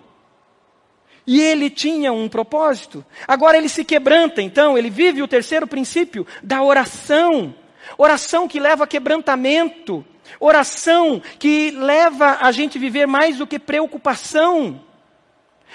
[1.27, 3.05] E ele tinha um propósito.
[3.27, 7.55] Agora ele se quebranta, então, ele vive o terceiro princípio da oração.
[7.97, 10.05] Oração que leva a quebrantamento.
[10.39, 14.81] Oração que leva a gente viver mais do que preocupação.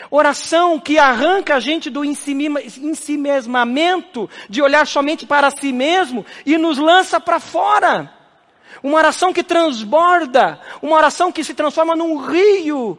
[0.10, 6.78] Oração que arranca a gente do ensimesmamento, de olhar somente para si mesmo e nos
[6.78, 8.14] lança para fora.
[8.82, 12.98] Uma oração que transborda, uma oração que se transforma num rio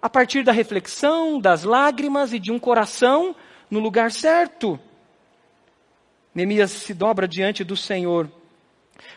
[0.00, 3.34] a partir da reflexão, das lágrimas e de um coração
[3.70, 4.78] no lugar certo.
[6.34, 8.30] Neemias se dobra diante do Senhor,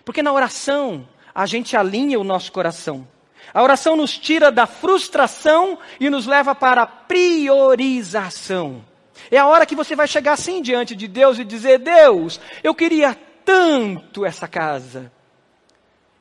[0.03, 3.07] porque na oração a gente alinha o nosso coração.
[3.53, 8.83] A oração nos tira da frustração e nos leva para a priorização.
[9.31, 12.73] É a hora que você vai chegar assim diante de Deus e dizer: Deus, eu
[12.73, 15.11] queria tanto essa casa.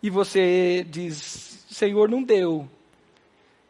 [0.02, 2.68] E você diz: Senhor, não deu.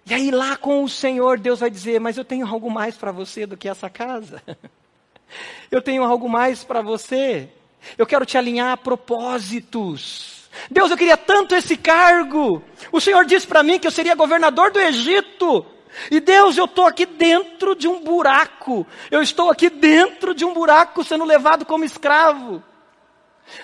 [0.07, 3.13] E aí lá com o Senhor, Deus vai dizer: Mas eu tenho algo mais para
[3.13, 4.43] você do que essa casa.
[5.71, 7.51] eu tenho algo mais para você.
[7.97, 10.38] Eu quero te alinhar a propósitos.
[10.71, 12.63] Deus, eu queria tanto esse cargo.
[12.91, 15.65] O Senhor disse para mim que eu seria governador do Egito.
[16.11, 18.87] E Deus, eu estou aqui dentro de um buraco.
[19.11, 22.63] Eu estou aqui dentro de um buraco sendo levado como escravo.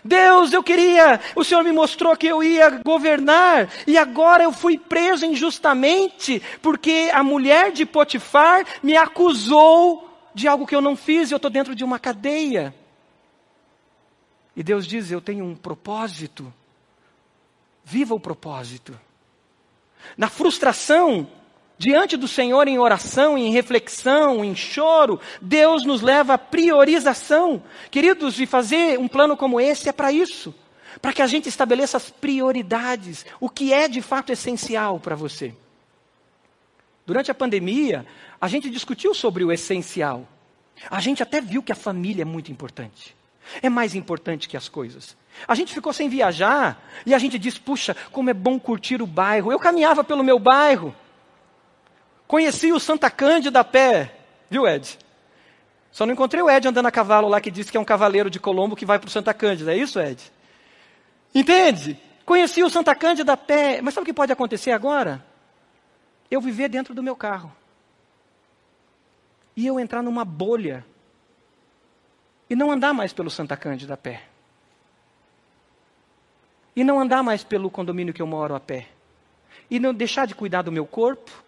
[0.02, 4.78] Deus, eu queria, o Senhor me mostrou que eu ia governar, e agora eu fui
[4.78, 11.30] preso injustamente, porque a mulher de Potifar me acusou de algo que eu não fiz,
[11.30, 12.74] e eu estou dentro de uma cadeia.
[14.56, 16.52] E Deus diz: Eu tenho um propósito.
[17.84, 18.98] Viva o propósito.
[20.16, 21.28] Na frustração,
[21.76, 27.62] diante do Senhor em oração, em reflexão, em choro, Deus nos leva à priorização.
[27.90, 30.54] Queridos, e fazer um plano como esse é para isso.
[31.02, 35.54] Para que a gente estabeleça as prioridades, o que é de fato essencial para você.
[37.04, 38.06] Durante a pandemia,
[38.40, 40.26] a gente discutiu sobre o essencial.
[40.90, 43.14] A gente até viu que a família é muito importante.
[43.62, 45.16] É mais importante que as coisas.
[45.46, 49.06] A gente ficou sem viajar e a gente diz: puxa, como é bom curtir o
[49.06, 49.50] bairro.
[49.50, 50.94] Eu caminhava pelo meu bairro.
[52.26, 54.14] Conheci o Santa Cândida a pé,
[54.48, 54.98] viu, Ed?
[55.92, 58.28] Só não encontrei o Ed andando a cavalo lá que diz que é um cavaleiro
[58.28, 59.72] de Colombo que vai para o Santa Cândida.
[59.72, 60.32] É isso, Ed?
[61.34, 62.00] Entende?
[62.24, 63.80] Conheci o Santa Cândida a pé.
[63.80, 65.24] Mas sabe o que pode acontecer agora?
[66.30, 67.52] Eu viver dentro do meu carro.
[69.56, 70.84] E eu entrar numa bolha.
[72.50, 74.22] E não andar mais pelo Santa Cândida a pé.
[76.74, 78.88] E não andar mais pelo condomínio que eu moro a pé.
[79.70, 81.44] E não deixar de cuidar do meu corpo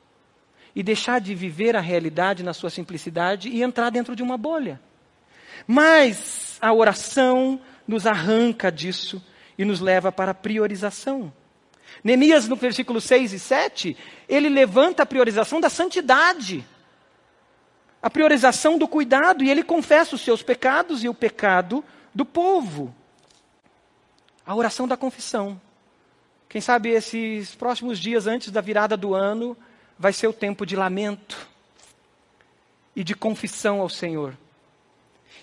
[0.76, 4.78] e deixar de viver a realidade na sua simplicidade e entrar dentro de uma bolha.
[5.66, 7.58] Mas a oração
[7.88, 9.24] nos arranca disso
[9.56, 11.32] e nos leva para a priorização.
[12.04, 13.96] Neemias, no versículo 6 e 7,
[14.28, 16.62] ele levanta a priorização da santidade,
[18.02, 21.82] a priorização do cuidado, e ele confessa os seus pecados e o pecado
[22.14, 22.94] do povo.
[24.46, 25.60] A oração da confissão.
[26.48, 29.56] Quem sabe esses próximos dias antes da virada do ano,
[29.98, 31.48] vai ser o tempo de lamento
[32.94, 34.36] e de confissão ao Senhor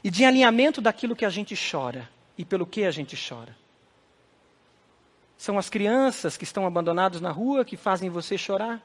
[0.03, 3.55] e de alinhamento daquilo que a gente chora e pelo que a gente chora.
[5.37, 8.81] São as crianças que estão abandonadas na rua que fazem você chorar.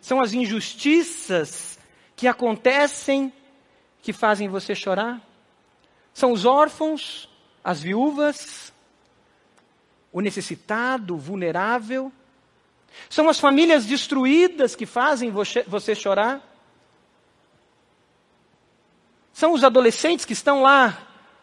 [0.00, 1.78] São as injustiças
[2.16, 3.32] que acontecem
[4.02, 5.20] que fazem você chorar.
[6.12, 7.28] São os órfãos,
[7.62, 8.71] as viúvas,
[10.12, 12.12] o necessitado, o vulnerável
[13.08, 16.40] são as famílias destruídas que fazem você, você chorar?
[19.32, 20.98] São os adolescentes que estão lá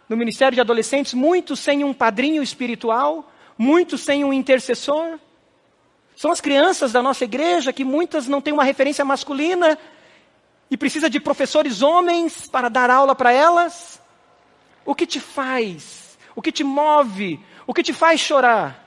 [0.08, 5.20] no Ministério de Adolescentes, muitos sem um padrinho espiritual, muitos sem um intercessor?
[6.16, 9.78] São as crianças da nossa igreja que muitas não têm uma referência masculina
[10.70, 14.02] e precisa de professores homens para dar aula para elas?
[14.86, 16.18] O que te faz?
[16.36, 17.40] O que te move?
[17.70, 18.84] O que te faz chorar?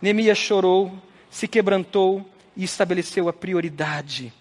[0.00, 0.92] Neemias chorou
[1.28, 2.24] se quebrantou
[2.56, 4.32] e estabeleceu a prioridade.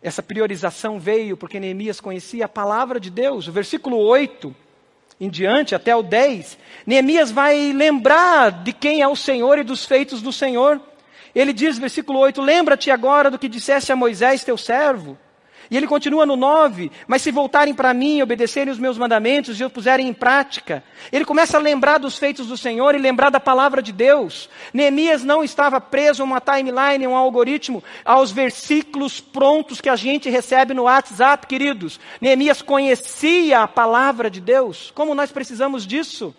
[0.00, 3.48] Essa priorização veio porque Neemias conhecia a palavra de Deus.
[3.48, 4.56] O versículo 8
[5.20, 9.84] em diante, até o 10, Neemias vai lembrar de quem é o Senhor e dos
[9.84, 10.80] feitos do Senhor.
[11.34, 15.18] Ele diz, versículo 8: Lembra-te agora do que disseste a Moisés, teu servo
[15.72, 19.64] e ele continua no 9, mas se voltarem para mim, obedecerem os meus mandamentos e
[19.64, 20.84] os puserem em prática.
[21.10, 24.50] Ele começa a lembrar dos feitos do Senhor e lembrar da palavra de Deus.
[24.74, 29.96] Neemias não estava preso a uma timeline, a um algoritmo, aos versículos prontos que a
[29.96, 31.98] gente recebe no WhatsApp, queridos.
[32.20, 34.92] Neemias conhecia a palavra de Deus.
[34.94, 36.36] Como nós precisamos disso?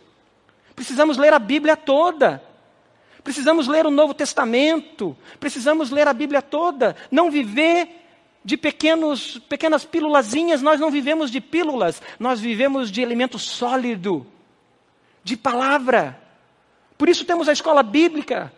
[0.76, 2.40] Precisamos ler a Bíblia toda.
[3.24, 8.03] Precisamos ler o Novo Testamento, precisamos ler a Bíblia toda, não viver
[8.44, 14.26] de pequenos, pequenas pílulazinhas, nós não vivemos de pílulas, nós vivemos de alimento sólido,
[15.24, 16.20] de palavra.
[16.98, 18.52] Por isso temos a escola bíblica,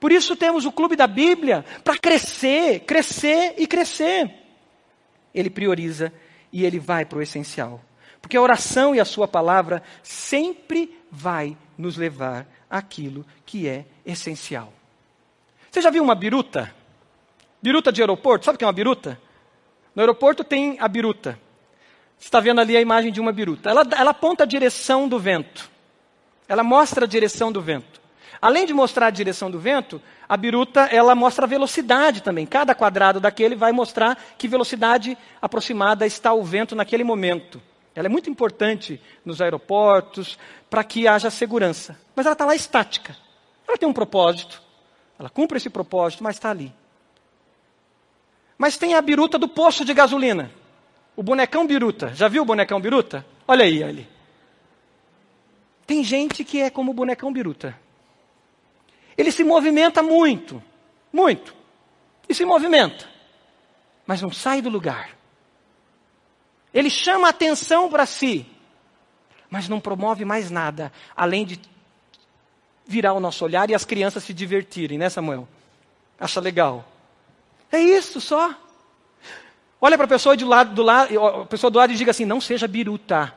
[0.00, 4.32] por isso temos o clube da Bíblia, para crescer, crescer e crescer.
[5.34, 6.12] Ele prioriza
[6.52, 7.80] e ele vai para o essencial.
[8.20, 14.72] Porque a oração e a sua palavra sempre vai nos levar àquilo que é essencial.
[15.70, 16.74] Você já viu uma biruta?
[17.62, 19.20] Biruta de aeroporto, sabe o que é uma biruta?
[19.98, 21.36] No aeroporto tem a biruta.
[22.16, 23.68] Você está vendo ali a imagem de uma biruta.
[23.68, 25.68] Ela, ela aponta a direção do vento.
[26.46, 28.00] Ela mostra a direção do vento.
[28.40, 32.46] Além de mostrar a direção do vento, a biruta ela mostra a velocidade também.
[32.46, 37.60] Cada quadrado daquele vai mostrar que velocidade aproximada está o vento naquele momento.
[37.92, 40.38] Ela é muito importante nos aeroportos
[40.70, 41.98] para que haja segurança.
[42.14, 43.16] Mas ela está lá estática.
[43.66, 44.62] Ela tem um propósito.
[45.18, 46.72] Ela cumpre esse propósito, mas está ali.
[48.58, 50.50] Mas tem a biruta do poço de gasolina.
[51.14, 52.12] O bonecão biruta.
[52.12, 53.24] Já viu o bonecão biruta?
[53.46, 54.08] Olha aí, ali.
[55.86, 57.78] Tem gente que é como o bonecão biruta.
[59.16, 60.62] Ele se movimenta muito,
[61.12, 61.54] muito.
[62.28, 63.08] E se movimenta,
[64.06, 65.16] mas não sai do lugar.
[66.74, 68.46] Ele chama atenção para si,
[69.48, 71.58] mas não promove mais nada, além de
[72.86, 75.48] virar o nosso olhar e as crianças se divertirem, né, Samuel?
[76.20, 76.86] Acha legal?
[77.70, 78.54] É isso só.
[79.80, 82.24] Olha para a pessoa do lado, do lado, a pessoa do lado e diga assim:
[82.24, 83.34] não seja biruta.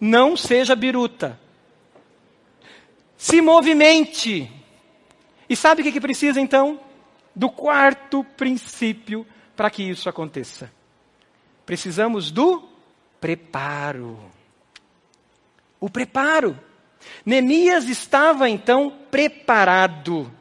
[0.00, 1.38] Não seja biruta.
[3.16, 4.50] Se movimente.
[5.48, 6.80] E sabe o que, que precisa então?
[7.36, 10.72] Do quarto princípio para que isso aconteça.
[11.66, 12.68] Precisamos do
[13.20, 14.18] preparo.
[15.78, 16.58] O preparo.
[17.24, 20.32] Neemias estava então preparado.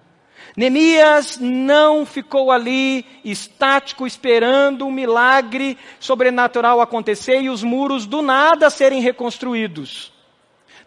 [0.56, 8.70] Neemias não ficou ali estático esperando um milagre sobrenatural acontecer e os muros do nada
[8.70, 10.12] serem reconstruídos.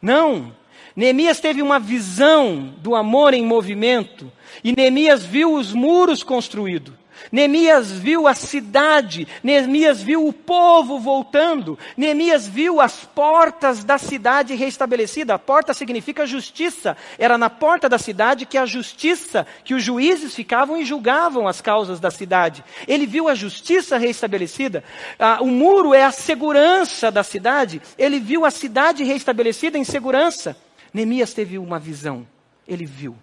[0.03, 0.55] Não.
[0.95, 4.31] Neemias teve uma visão do amor em movimento
[4.62, 6.95] e Neemias viu os muros construídos.
[7.33, 14.55] Neemias viu a cidade, Neemias viu o povo voltando, Neemias viu as portas da cidade
[14.55, 15.35] restabelecida.
[15.35, 16.97] A porta significa justiça.
[17.18, 21.61] Era na porta da cidade que a justiça, que os juízes ficavam e julgavam as
[21.61, 22.64] causas da cidade.
[22.87, 24.85] Ele viu a justiça restabelecida.
[25.18, 27.81] Ah, o muro é a segurança da cidade.
[27.99, 30.57] Ele viu a cidade restabelecida em segurança.
[30.93, 32.27] Neemias teve uma visão.
[32.66, 33.16] Ele viu.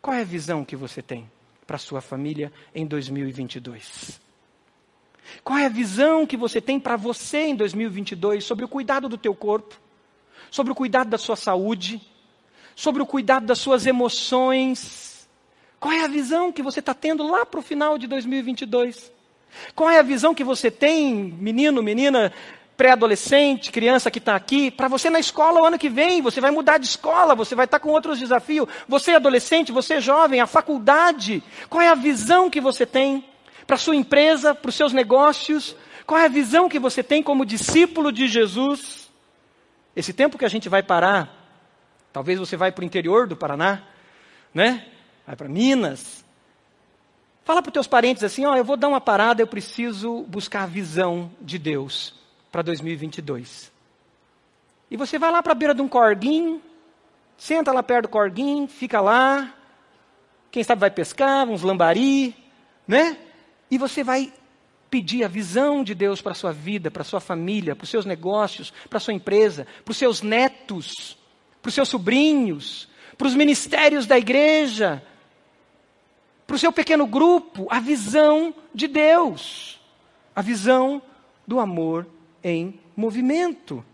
[0.00, 1.28] Qual é a visão que você tem?
[1.68, 4.18] Para sua família em 2022?
[5.44, 9.18] Qual é a visão que você tem para você em 2022 sobre o cuidado do
[9.18, 9.78] teu corpo,
[10.50, 12.00] sobre o cuidado da sua saúde,
[12.74, 15.28] sobre o cuidado das suas emoções?
[15.78, 19.12] Qual é a visão que você está tendo lá para o final de 2022?
[19.74, 22.32] Qual é a visão que você tem, menino, menina,
[22.78, 26.52] pré-adolescente, criança que está aqui, para você na escola o ano que vem, você vai
[26.52, 28.68] mudar de escola, você vai estar tá com outros desafios.
[28.86, 31.42] Você é adolescente, você é jovem, a faculdade.
[31.68, 33.24] Qual é a visão que você tem
[33.66, 35.74] para a sua empresa, para os seus negócios?
[36.06, 39.10] Qual é a visão que você tem como discípulo de Jesus?
[39.96, 41.34] Esse tempo que a gente vai parar,
[42.12, 43.82] talvez você vai para o interior do Paraná,
[44.54, 44.86] né?
[45.26, 46.24] Vai para Minas.
[47.44, 50.62] Fala para os teus parentes assim, ó, eu vou dar uma parada, eu preciso buscar
[50.62, 52.16] a visão de Deus
[52.50, 53.72] para 2022.
[54.90, 56.62] E você vai lá para a beira de um corguinho,
[57.36, 59.54] senta lá perto do corguinho, fica lá,
[60.50, 62.34] quem sabe vai pescar, uns lambari,
[62.86, 63.18] né?
[63.70, 64.32] E você vai
[64.90, 67.90] pedir a visão de Deus para a sua vida, para a sua família, para os
[67.90, 71.18] seus negócios, para a sua empresa, para os seus netos,
[71.60, 72.88] para os seus sobrinhos,
[73.18, 75.02] para os ministérios da igreja,
[76.46, 79.78] para o seu pequeno grupo, a visão de Deus,
[80.34, 81.02] a visão
[81.46, 82.06] do amor
[82.42, 83.84] em movimento.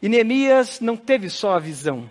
[0.00, 2.10] E Neemias não teve só a visão,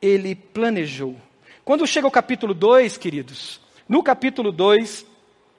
[0.00, 1.16] ele planejou.
[1.64, 5.04] Quando chega o capítulo 2, queridos, no capítulo 2,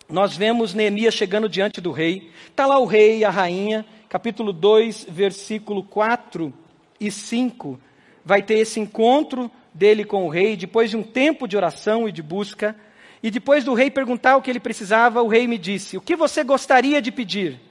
[0.10, 2.32] nós vemos Neemias chegando diante do rei.
[2.48, 6.54] Está lá o rei e a rainha, capítulo 2, versículo 4
[7.00, 7.80] e 5.
[8.26, 12.12] Vai ter esse encontro dele com o rei, depois de um tempo de oração e
[12.12, 12.76] de busca.
[13.22, 16.16] E depois do rei perguntar o que ele precisava, o rei me disse: O que
[16.16, 17.69] você gostaria de pedir?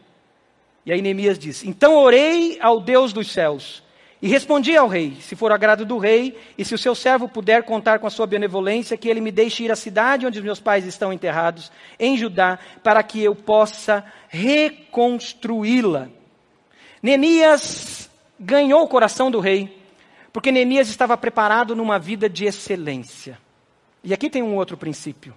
[0.89, 3.83] E aí Neemias diz: Então orei ao Deus dos céus
[4.23, 7.63] e respondi ao rei: Se for agrado do rei, e se o seu servo puder
[7.63, 10.87] contar com a sua benevolência, que ele me deixe ir à cidade onde meus pais
[10.87, 11.71] estão enterrados,
[12.01, 16.09] em Judá, para que eu possa reconstruí-la.
[17.03, 18.09] Neemias
[18.41, 19.79] ganhou o coração do rei,
[20.33, 23.39] Porque Neemias estava preparado numa vida de excelência.
[24.03, 25.35] E aqui tem um outro princípio: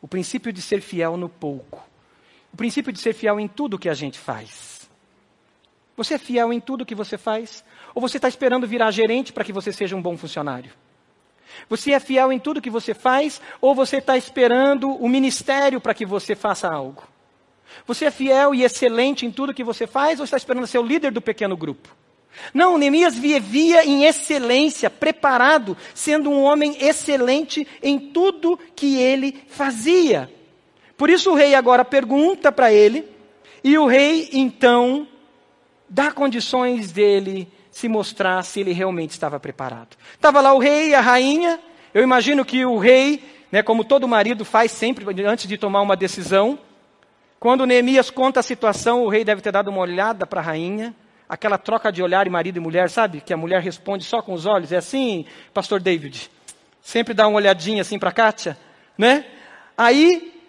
[0.00, 1.84] o princípio de ser fiel no pouco.
[2.52, 4.81] O princípio de ser fiel em tudo que a gente faz.
[6.02, 7.62] Você é fiel em tudo que você faz?
[7.94, 10.72] Ou você está esperando virar gerente para que você seja um bom funcionário?
[11.68, 13.40] Você é fiel em tudo que você faz?
[13.60, 17.04] Ou você está esperando o ministério para que você faça algo?
[17.86, 20.18] Você é fiel e excelente em tudo que você faz?
[20.18, 21.94] Ou está esperando ser o líder do pequeno grupo?
[22.52, 30.28] Não, Neemias vivia em excelência, preparado, sendo um homem excelente em tudo que ele fazia.
[30.96, 33.08] Por isso o rei agora pergunta para ele,
[33.62, 35.06] e o rei então
[35.92, 39.94] dá condições dele se mostrar se ele realmente estava preparado.
[40.14, 41.60] Estava lá o rei e a rainha,
[41.92, 43.22] eu imagino que o rei,
[43.52, 46.58] né, como todo marido faz sempre antes de tomar uma decisão,
[47.38, 50.94] quando Neemias conta a situação, o rei deve ter dado uma olhada para a rainha,
[51.28, 53.20] aquela troca de olhar em marido e mulher, sabe?
[53.20, 54.72] Que a mulher responde só com os olhos.
[54.72, 56.30] É assim, pastor David.
[56.80, 58.56] Sempre dá uma olhadinha assim para Kátia,
[58.96, 59.26] né?
[59.76, 60.40] Aí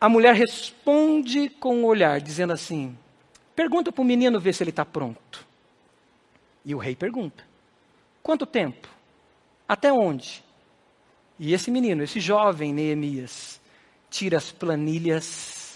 [0.00, 2.96] a mulher responde com o olhar, dizendo assim:
[3.60, 5.46] pergunta para o menino ver se ele está pronto.
[6.64, 7.44] E o rei pergunta:
[8.22, 8.88] quanto tempo?
[9.68, 10.42] Até onde?
[11.38, 13.60] E esse menino, esse jovem Neemias,
[14.08, 15.68] tira as planilhas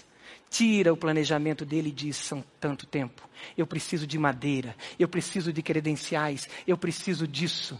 [0.49, 3.27] tira o planejamento dele e diz: são tanto tempo.
[3.57, 7.79] Eu preciso de madeira, eu preciso de credenciais, eu preciso disso.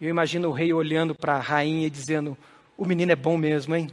[0.00, 2.36] Eu imagino o rei olhando para a rainha e dizendo:
[2.76, 3.88] o menino é bom mesmo, hein?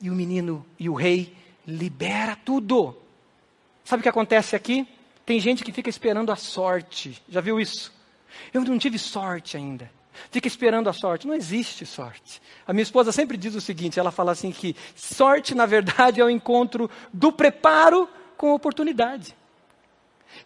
[0.00, 1.36] E o menino e o rei
[1.66, 2.96] libera tudo.
[3.90, 4.86] Sabe o que acontece aqui?
[5.26, 7.20] Tem gente que fica esperando a sorte.
[7.28, 7.92] Já viu isso?
[8.54, 9.90] Eu não tive sorte ainda.
[10.30, 11.26] Fica esperando a sorte.
[11.26, 12.40] Não existe sorte.
[12.64, 16.24] A minha esposa sempre diz o seguinte: ela fala assim que sorte, na verdade, é
[16.24, 19.34] o encontro do preparo com a oportunidade.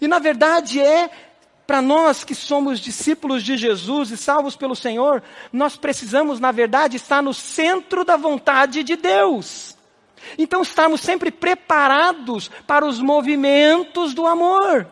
[0.01, 1.11] E na verdade é
[1.67, 5.23] para nós que somos discípulos de Jesus e salvos pelo Senhor,
[5.53, 9.77] nós precisamos, na verdade, estar no centro da vontade de Deus.
[10.39, 14.87] Então, estarmos sempre preparados para os movimentos do amor.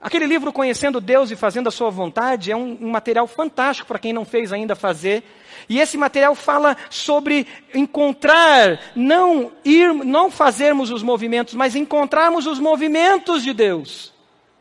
[0.00, 3.98] Aquele livro Conhecendo Deus e Fazendo a Sua Vontade é um, um material fantástico para
[3.98, 5.22] quem não fez ainda fazer.
[5.68, 12.58] E esse material fala sobre encontrar, não ir, não fazermos os movimentos, mas encontrarmos os
[12.58, 14.14] movimentos de Deus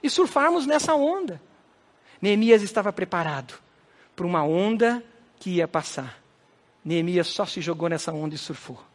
[0.03, 1.41] e surfarmos nessa onda.
[2.21, 3.53] Neemias estava preparado
[4.17, 5.01] para uma onda
[5.39, 6.21] que ia passar.
[6.83, 8.88] Neemias só se jogou nessa onda e surfou.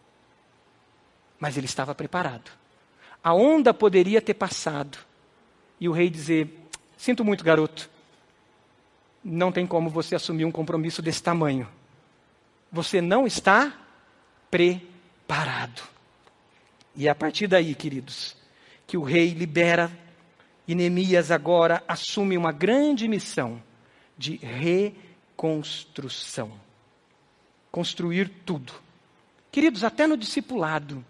[1.39, 2.51] Mas ele estava preparado.
[3.22, 4.99] A onda poderia ter passado
[5.80, 6.49] e o rei dizer:
[6.97, 7.89] Sinto muito, garoto,
[9.24, 11.66] não tem como você assumir um compromisso desse tamanho.
[12.70, 13.72] Você não está
[14.51, 15.82] preparado.
[16.95, 18.37] E é a partir daí, queridos,
[18.87, 19.91] que o rei libera
[20.66, 23.62] e Neemias agora assume uma grande missão
[24.16, 26.53] de reconstrução.
[27.70, 28.72] Construir tudo.
[29.51, 31.05] Queridos, até no discipulado,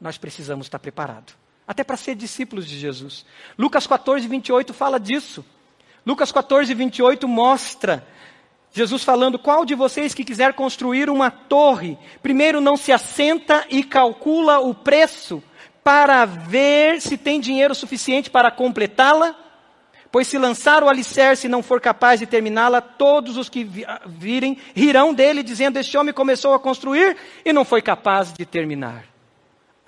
[0.00, 1.40] nós precisamos estar preparados
[1.70, 3.24] até para ser discípulos de Jesus.
[3.56, 5.44] Lucas 14, 28 fala disso.
[6.04, 8.04] Lucas 14, 28 mostra
[8.72, 13.84] Jesus falando: qual de vocês que quiser construir uma torre, primeiro não se assenta e
[13.84, 15.40] calcula o preço
[15.84, 19.36] para ver se tem dinheiro suficiente para completá-la?
[20.10, 23.62] Pois se lançar o alicerce e não for capaz de terminá-la, todos os que
[24.06, 29.04] virem rirão dele, dizendo: Este homem começou a construir e não foi capaz de terminar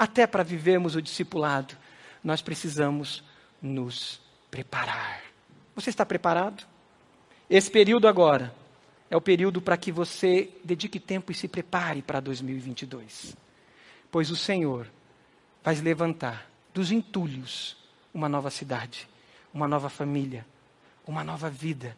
[0.03, 1.77] até para vivermos o discipulado,
[2.25, 3.23] nós precisamos
[3.63, 5.23] nos preparar.
[5.77, 6.67] Você está preparado?
[7.49, 8.53] Esse período agora
[9.09, 13.37] é o período para que você dedique tempo e se prepare para 2022.
[14.11, 14.89] Pois o Senhor
[15.63, 17.77] vai levantar dos entulhos
[18.13, 19.09] uma nova cidade,
[19.55, 20.45] uma nova família,
[21.07, 21.97] uma nova vida,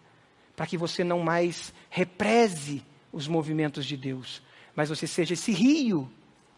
[0.55, 4.43] para que você não mais represe os movimentos de Deus,
[4.77, 6.13] mas você seja esse rio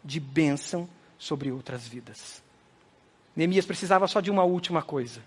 [0.04, 0.88] de bênção
[1.18, 2.42] sobre outras vidas.
[3.34, 5.20] Neemias precisava só de uma última coisa.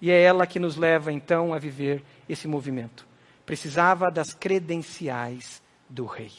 [0.00, 3.06] E é ela que nos leva então a viver esse movimento.
[3.44, 6.32] Precisava das credenciais do rei.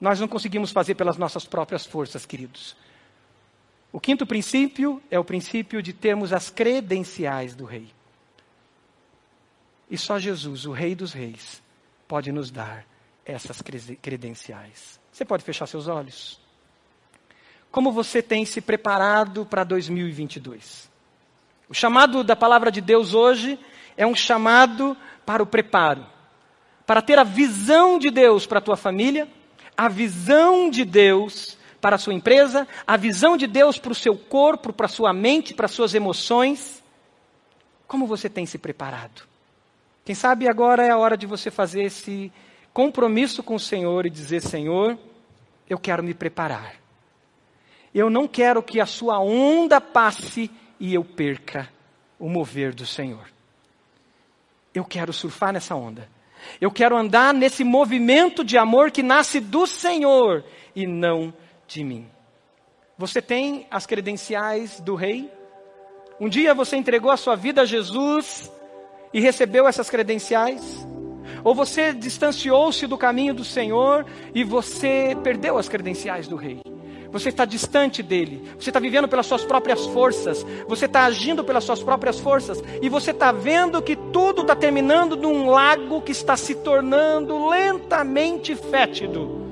[0.00, 2.76] Nós não conseguimos fazer pelas nossas próprias forças, queridos.
[3.92, 7.88] O quinto princípio é o princípio de termos as credenciais do rei.
[9.90, 11.62] E só Jesus, o Rei dos Reis,
[12.08, 12.84] pode nos dar
[13.24, 13.62] essas
[14.02, 15.00] credenciais.
[15.12, 16.40] Você pode fechar seus olhos?
[17.76, 20.90] Como você tem se preparado para 2022?
[21.68, 23.58] O chamado da palavra de Deus hoje
[23.98, 24.96] é um chamado
[25.26, 26.06] para o preparo,
[26.86, 29.28] para ter a visão de Deus para a tua família,
[29.76, 34.16] a visão de Deus para a sua empresa, a visão de Deus para o seu
[34.16, 36.82] corpo, para a sua mente, para as suas emoções.
[37.86, 39.20] Como você tem se preparado?
[40.02, 42.32] Quem sabe agora é a hora de você fazer esse
[42.72, 44.98] compromisso com o Senhor e dizer: Senhor,
[45.68, 46.85] eu quero me preparar.
[47.96, 51.66] Eu não quero que a sua onda passe e eu perca
[52.18, 53.26] o mover do Senhor.
[54.74, 56.06] Eu quero surfar nessa onda.
[56.60, 60.44] Eu quero andar nesse movimento de amor que nasce do Senhor
[60.74, 61.32] e não
[61.66, 62.06] de mim.
[62.98, 65.32] Você tem as credenciais do Rei?
[66.20, 68.52] Um dia você entregou a sua vida a Jesus
[69.10, 70.86] e recebeu essas credenciais?
[71.42, 76.75] Ou você distanciou-se do caminho do Senhor e você perdeu as credenciais do Rei?
[77.10, 81.64] Você está distante dele, você está vivendo pelas suas próprias forças, você está agindo pelas
[81.64, 86.36] suas próprias forças, e você está vendo que tudo está terminando num lago que está
[86.36, 89.46] se tornando lentamente fétido.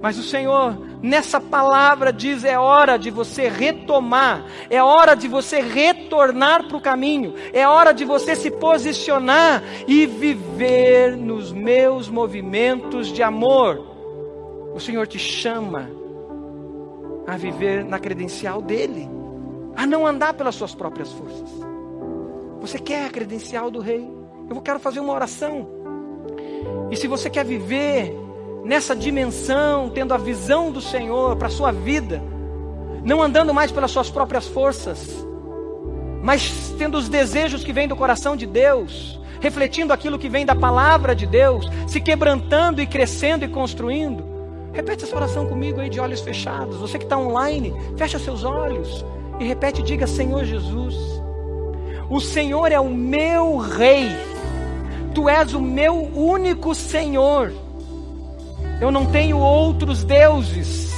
[0.00, 5.60] Mas o Senhor, nessa palavra, diz: é hora de você retomar, é hora de você
[5.60, 13.08] retornar para o caminho, é hora de você se posicionar e viver nos meus movimentos
[13.08, 13.84] de amor.
[14.72, 15.97] O Senhor te chama
[17.28, 19.06] a viver na credencial dele,
[19.76, 21.50] a não andar pelas suas próprias forças.
[22.58, 24.08] Você quer a credencial do rei?
[24.48, 25.68] Eu quero fazer uma oração.
[26.90, 28.16] E se você quer viver
[28.64, 32.22] nessa dimensão, tendo a visão do Senhor para a sua vida,
[33.04, 35.22] não andando mais pelas suas próprias forças,
[36.22, 40.56] mas tendo os desejos que vêm do coração de Deus, refletindo aquilo que vem da
[40.56, 44.37] palavra de Deus, se quebrantando e crescendo e construindo,
[44.72, 46.76] Repete essa oração comigo aí de olhos fechados.
[46.76, 49.04] Você que está online, fecha seus olhos
[49.40, 50.94] e repete, diga: Senhor Jesus,
[52.08, 54.08] o Senhor é o meu Rei,
[55.14, 57.52] Tu és o meu único Senhor.
[58.80, 60.92] Eu não tenho outros deuses.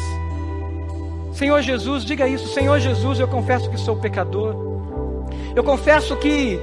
[1.33, 4.55] Senhor Jesus, diga isso, Senhor Jesus, eu confesso que sou pecador.
[5.57, 6.61] Eu confesso que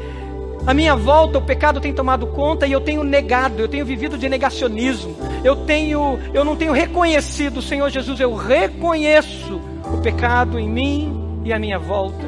[0.67, 4.17] a minha volta, o pecado tem tomado conta e eu tenho negado, eu tenho vivido
[4.17, 5.15] de negacionismo.
[5.41, 11.53] Eu tenho, eu não tenho reconhecido, Senhor Jesus, eu reconheço o pecado em mim e
[11.53, 12.25] a minha volta.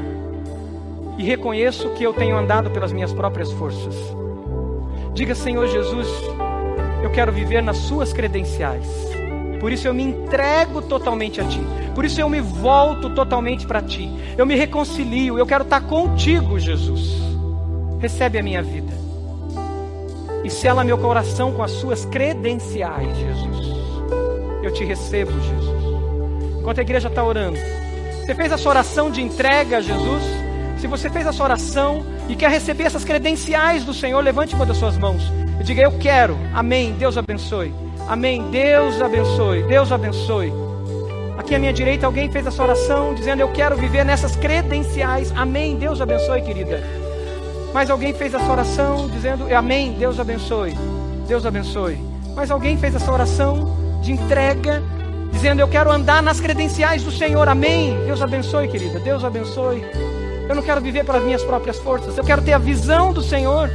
[1.18, 3.94] E reconheço que eu tenho andado pelas minhas próprias forças.
[5.14, 6.08] Diga, Senhor Jesus,
[7.04, 8.88] eu quero viver nas suas credenciais.
[9.60, 11.60] Por isso eu me entrego totalmente a Ti.
[11.94, 14.10] Por isso eu me volto totalmente para Ti.
[14.38, 15.38] Eu me reconcilio.
[15.38, 17.28] Eu quero estar contigo, Jesus
[18.00, 18.92] recebe a minha vida
[20.44, 23.68] e sela meu coração com as suas credenciais, Jesus.
[24.64, 26.60] Eu te recebo, Jesus.
[26.60, 27.58] Enquanto a igreja está orando,
[28.26, 30.24] você fez a sua oração de entrega a Jesus?
[30.78, 34.66] Se você fez a sua oração e quer receber essas credenciais do Senhor, levante uma
[34.66, 35.22] das suas mãos
[35.60, 36.38] e diga: Eu quero.
[36.54, 36.94] Amém.
[36.94, 37.74] Deus abençoe.
[38.08, 38.50] Amém.
[38.50, 39.64] Deus abençoe.
[39.64, 40.54] Deus abençoe.
[41.38, 45.34] Aqui à minha direita, alguém fez essa oração dizendo: Eu quero viver nessas credenciais.
[45.36, 45.76] Amém.
[45.76, 46.82] Deus abençoe, querida.
[47.74, 50.76] Mas alguém fez essa oração dizendo amém, Deus abençoe,
[51.28, 51.98] Deus abençoe.
[52.36, 54.82] Mas alguém fez essa oração de entrega,
[55.32, 59.86] dizendo eu quero andar nas credenciais do Senhor, amém, Deus abençoe, querida, Deus abençoe.
[60.48, 63.70] Eu não quero viver pelas minhas próprias forças, eu quero ter a visão do Senhor,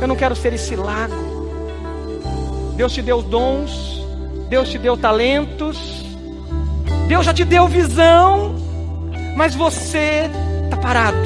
[0.00, 1.28] eu não quero ser esse lago.
[2.76, 4.04] Deus te deu dons,
[4.48, 6.04] Deus te deu talentos,
[7.08, 8.54] Deus já te deu visão,
[9.34, 10.30] mas você
[10.64, 11.16] está parado,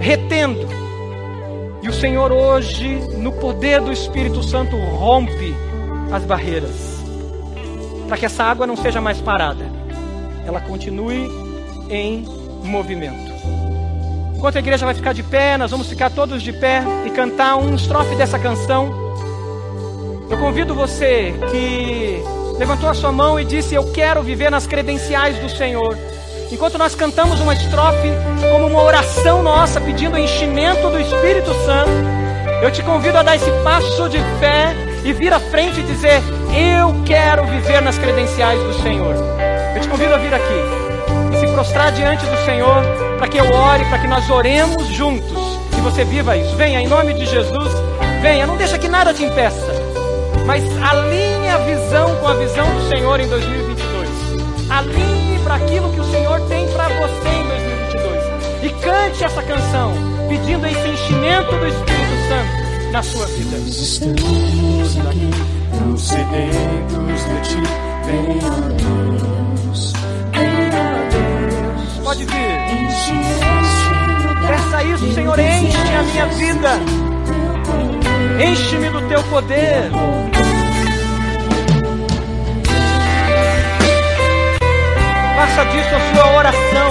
[0.00, 0.83] retendo
[1.84, 5.54] e o Senhor hoje, no poder do Espírito Santo, rompe
[6.10, 7.04] as barreiras.
[8.08, 9.66] Para que essa água não seja mais parada.
[10.46, 11.28] Ela continue
[11.90, 12.24] em
[12.64, 13.30] movimento.
[14.34, 17.56] Enquanto a igreja vai ficar de pé, nós vamos ficar todos de pé e cantar
[17.56, 18.90] um estrofe dessa canção.
[20.30, 22.18] Eu convido você que
[22.58, 25.98] levantou a sua mão e disse: Eu quero viver nas credenciais do Senhor.
[26.54, 28.08] Enquanto nós cantamos uma estrofe
[28.52, 31.90] como uma oração nossa, pedindo enchimento do Espírito Santo,
[32.62, 36.22] eu te convido a dar esse passo de fé e vir à frente e dizer:
[36.56, 39.16] Eu quero viver nas credenciais do Senhor.
[39.74, 42.84] Eu te convido a vir aqui e se prostrar diante do Senhor
[43.18, 46.54] para que eu ore, para que nós oremos juntos e você viva isso.
[46.54, 47.72] Venha em nome de Jesus,
[48.22, 49.72] venha, não deixa que nada te impeça,
[50.46, 53.83] mas alinhe a visão com a visão do Senhor em 2022.
[54.74, 58.64] Alinhe para aquilo que o Senhor tem para você em 2022.
[58.64, 59.92] E cante essa canção,
[60.28, 63.56] pedindo esse enchimento do Espírito Santo na sua vida.
[63.56, 65.30] Nós estamos aqui,
[65.78, 67.62] tão sedentos de ti.
[68.04, 68.50] Venha
[69.62, 69.92] Deus,
[70.32, 71.98] venha Deus.
[72.02, 72.54] Pode vir.
[74.48, 76.80] Peça isso, Senhor, enche a minha vida.
[78.44, 79.90] Enche-me do teu poder.
[85.44, 86.90] Faça disso a sua oração.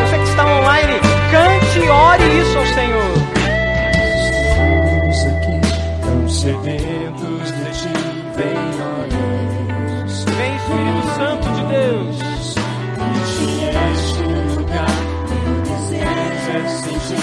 [0.00, 0.94] Você que está online,
[1.30, 3.12] cante e ore isso ao Senhor.
[4.34, 5.60] Estamos aqui,
[6.28, 7.94] sedentos de ti,
[8.36, 10.24] vem, ó Deus.
[10.24, 12.16] Vem, Espírito Santo de Deus.
[12.98, 13.46] Enche
[13.92, 14.22] este
[14.58, 14.96] lugar,
[15.30, 17.22] meu desejo é sentir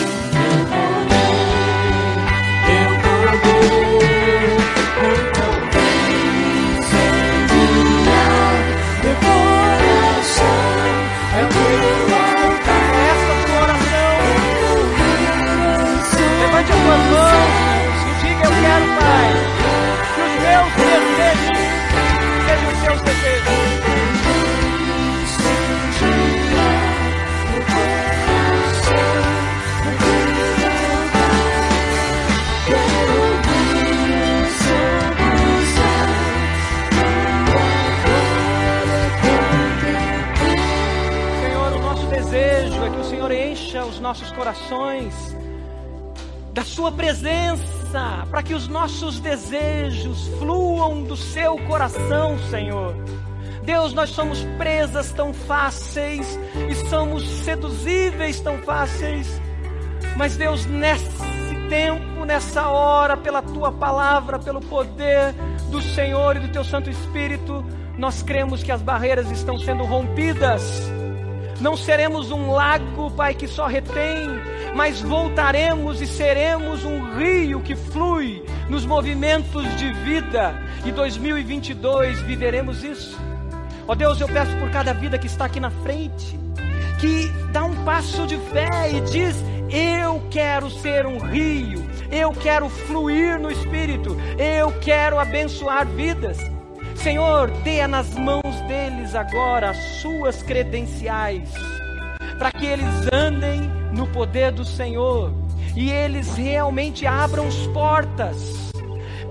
[44.10, 45.14] nossos corações
[46.52, 52.96] da Sua presença, para que os nossos desejos fluam do Seu coração, Senhor.
[53.62, 59.40] Deus, nós somos presas tão fáceis e somos seduzíveis tão fáceis,
[60.18, 61.06] mas Deus, nesse
[61.70, 65.36] tempo, nessa hora, pela Tua palavra, pelo poder
[65.70, 67.64] do Senhor e do Teu Santo Espírito,
[67.96, 70.90] nós cremos que as barreiras estão sendo rompidas.
[71.60, 74.30] Não seremos um lago, Pai, que só retém,
[74.74, 80.56] mas voltaremos e seremos um rio que flui nos movimentos de vida.
[80.86, 83.20] E 2022 viveremos isso.
[83.86, 86.40] Ó Deus, eu peço por cada vida que está aqui na frente,
[87.00, 89.36] que dá um passo de fé e diz:
[89.70, 96.38] Eu quero ser um rio, eu quero fluir no Espírito, eu quero abençoar vidas.
[97.00, 101.50] Senhor, dê nas mãos deles agora as suas credenciais,
[102.38, 103.62] para que eles andem
[103.94, 105.34] no poder do Senhor
[105.78, 108.74] e eles realmente abram as portas,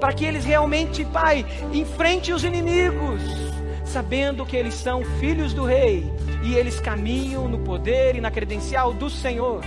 [0.00, 3.20] para que eles realmente, Pai, enfrente os inimigos,
[3.84, 6.10] sabendo que eles são filhos do Rei
[6.42, 9.60] e eles caminham no poder e na credencial do Senhor.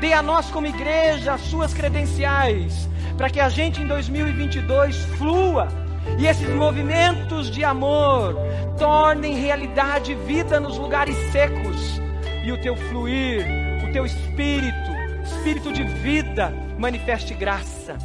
[0.00, 5.87] Dê a nós, como igreja, as suas credenciais, para que a gente em 2022 flua
[6.18, 8.36] e esses movimentos de amor
[8.78, 12.00] tornem realidade vida nos lugares secos.
[12.44, 13.44] E o teu fluir,
[13.84, 14.90] o teu espírito,
[15.22, 17.96] espírito de vida, manifeste graça.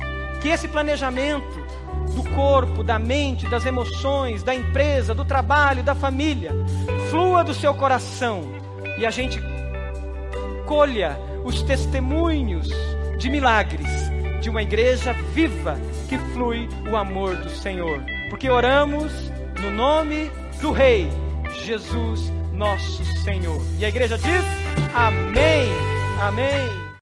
[0.41, 1.63] Que esse planejamento
[2.13, 6.51] do corpo, da mente, das emoções, da empresa, do trabalho, da família,
[7.09, 8.43] flua do seu coração.
[8.97, 9.41] E a gente
[10.65, 12.69] colha os testemunhos
[13.17, 14.12] de milagres
[14.43, 15.79] de uma igreja viva
[16.09, 18.03] que flui o amor do Senhor.
[18.29, 19.31] Porque oramos
[19.61, 20.29] no nome
[20.61, 21.09] do Rei
[21.63, 23.61] Jesus, nosso Senhor.
[23.79, 24.43] E a igreja diz:
[24.93, 25.71] Amém.
[26.21, 26.82] Amém.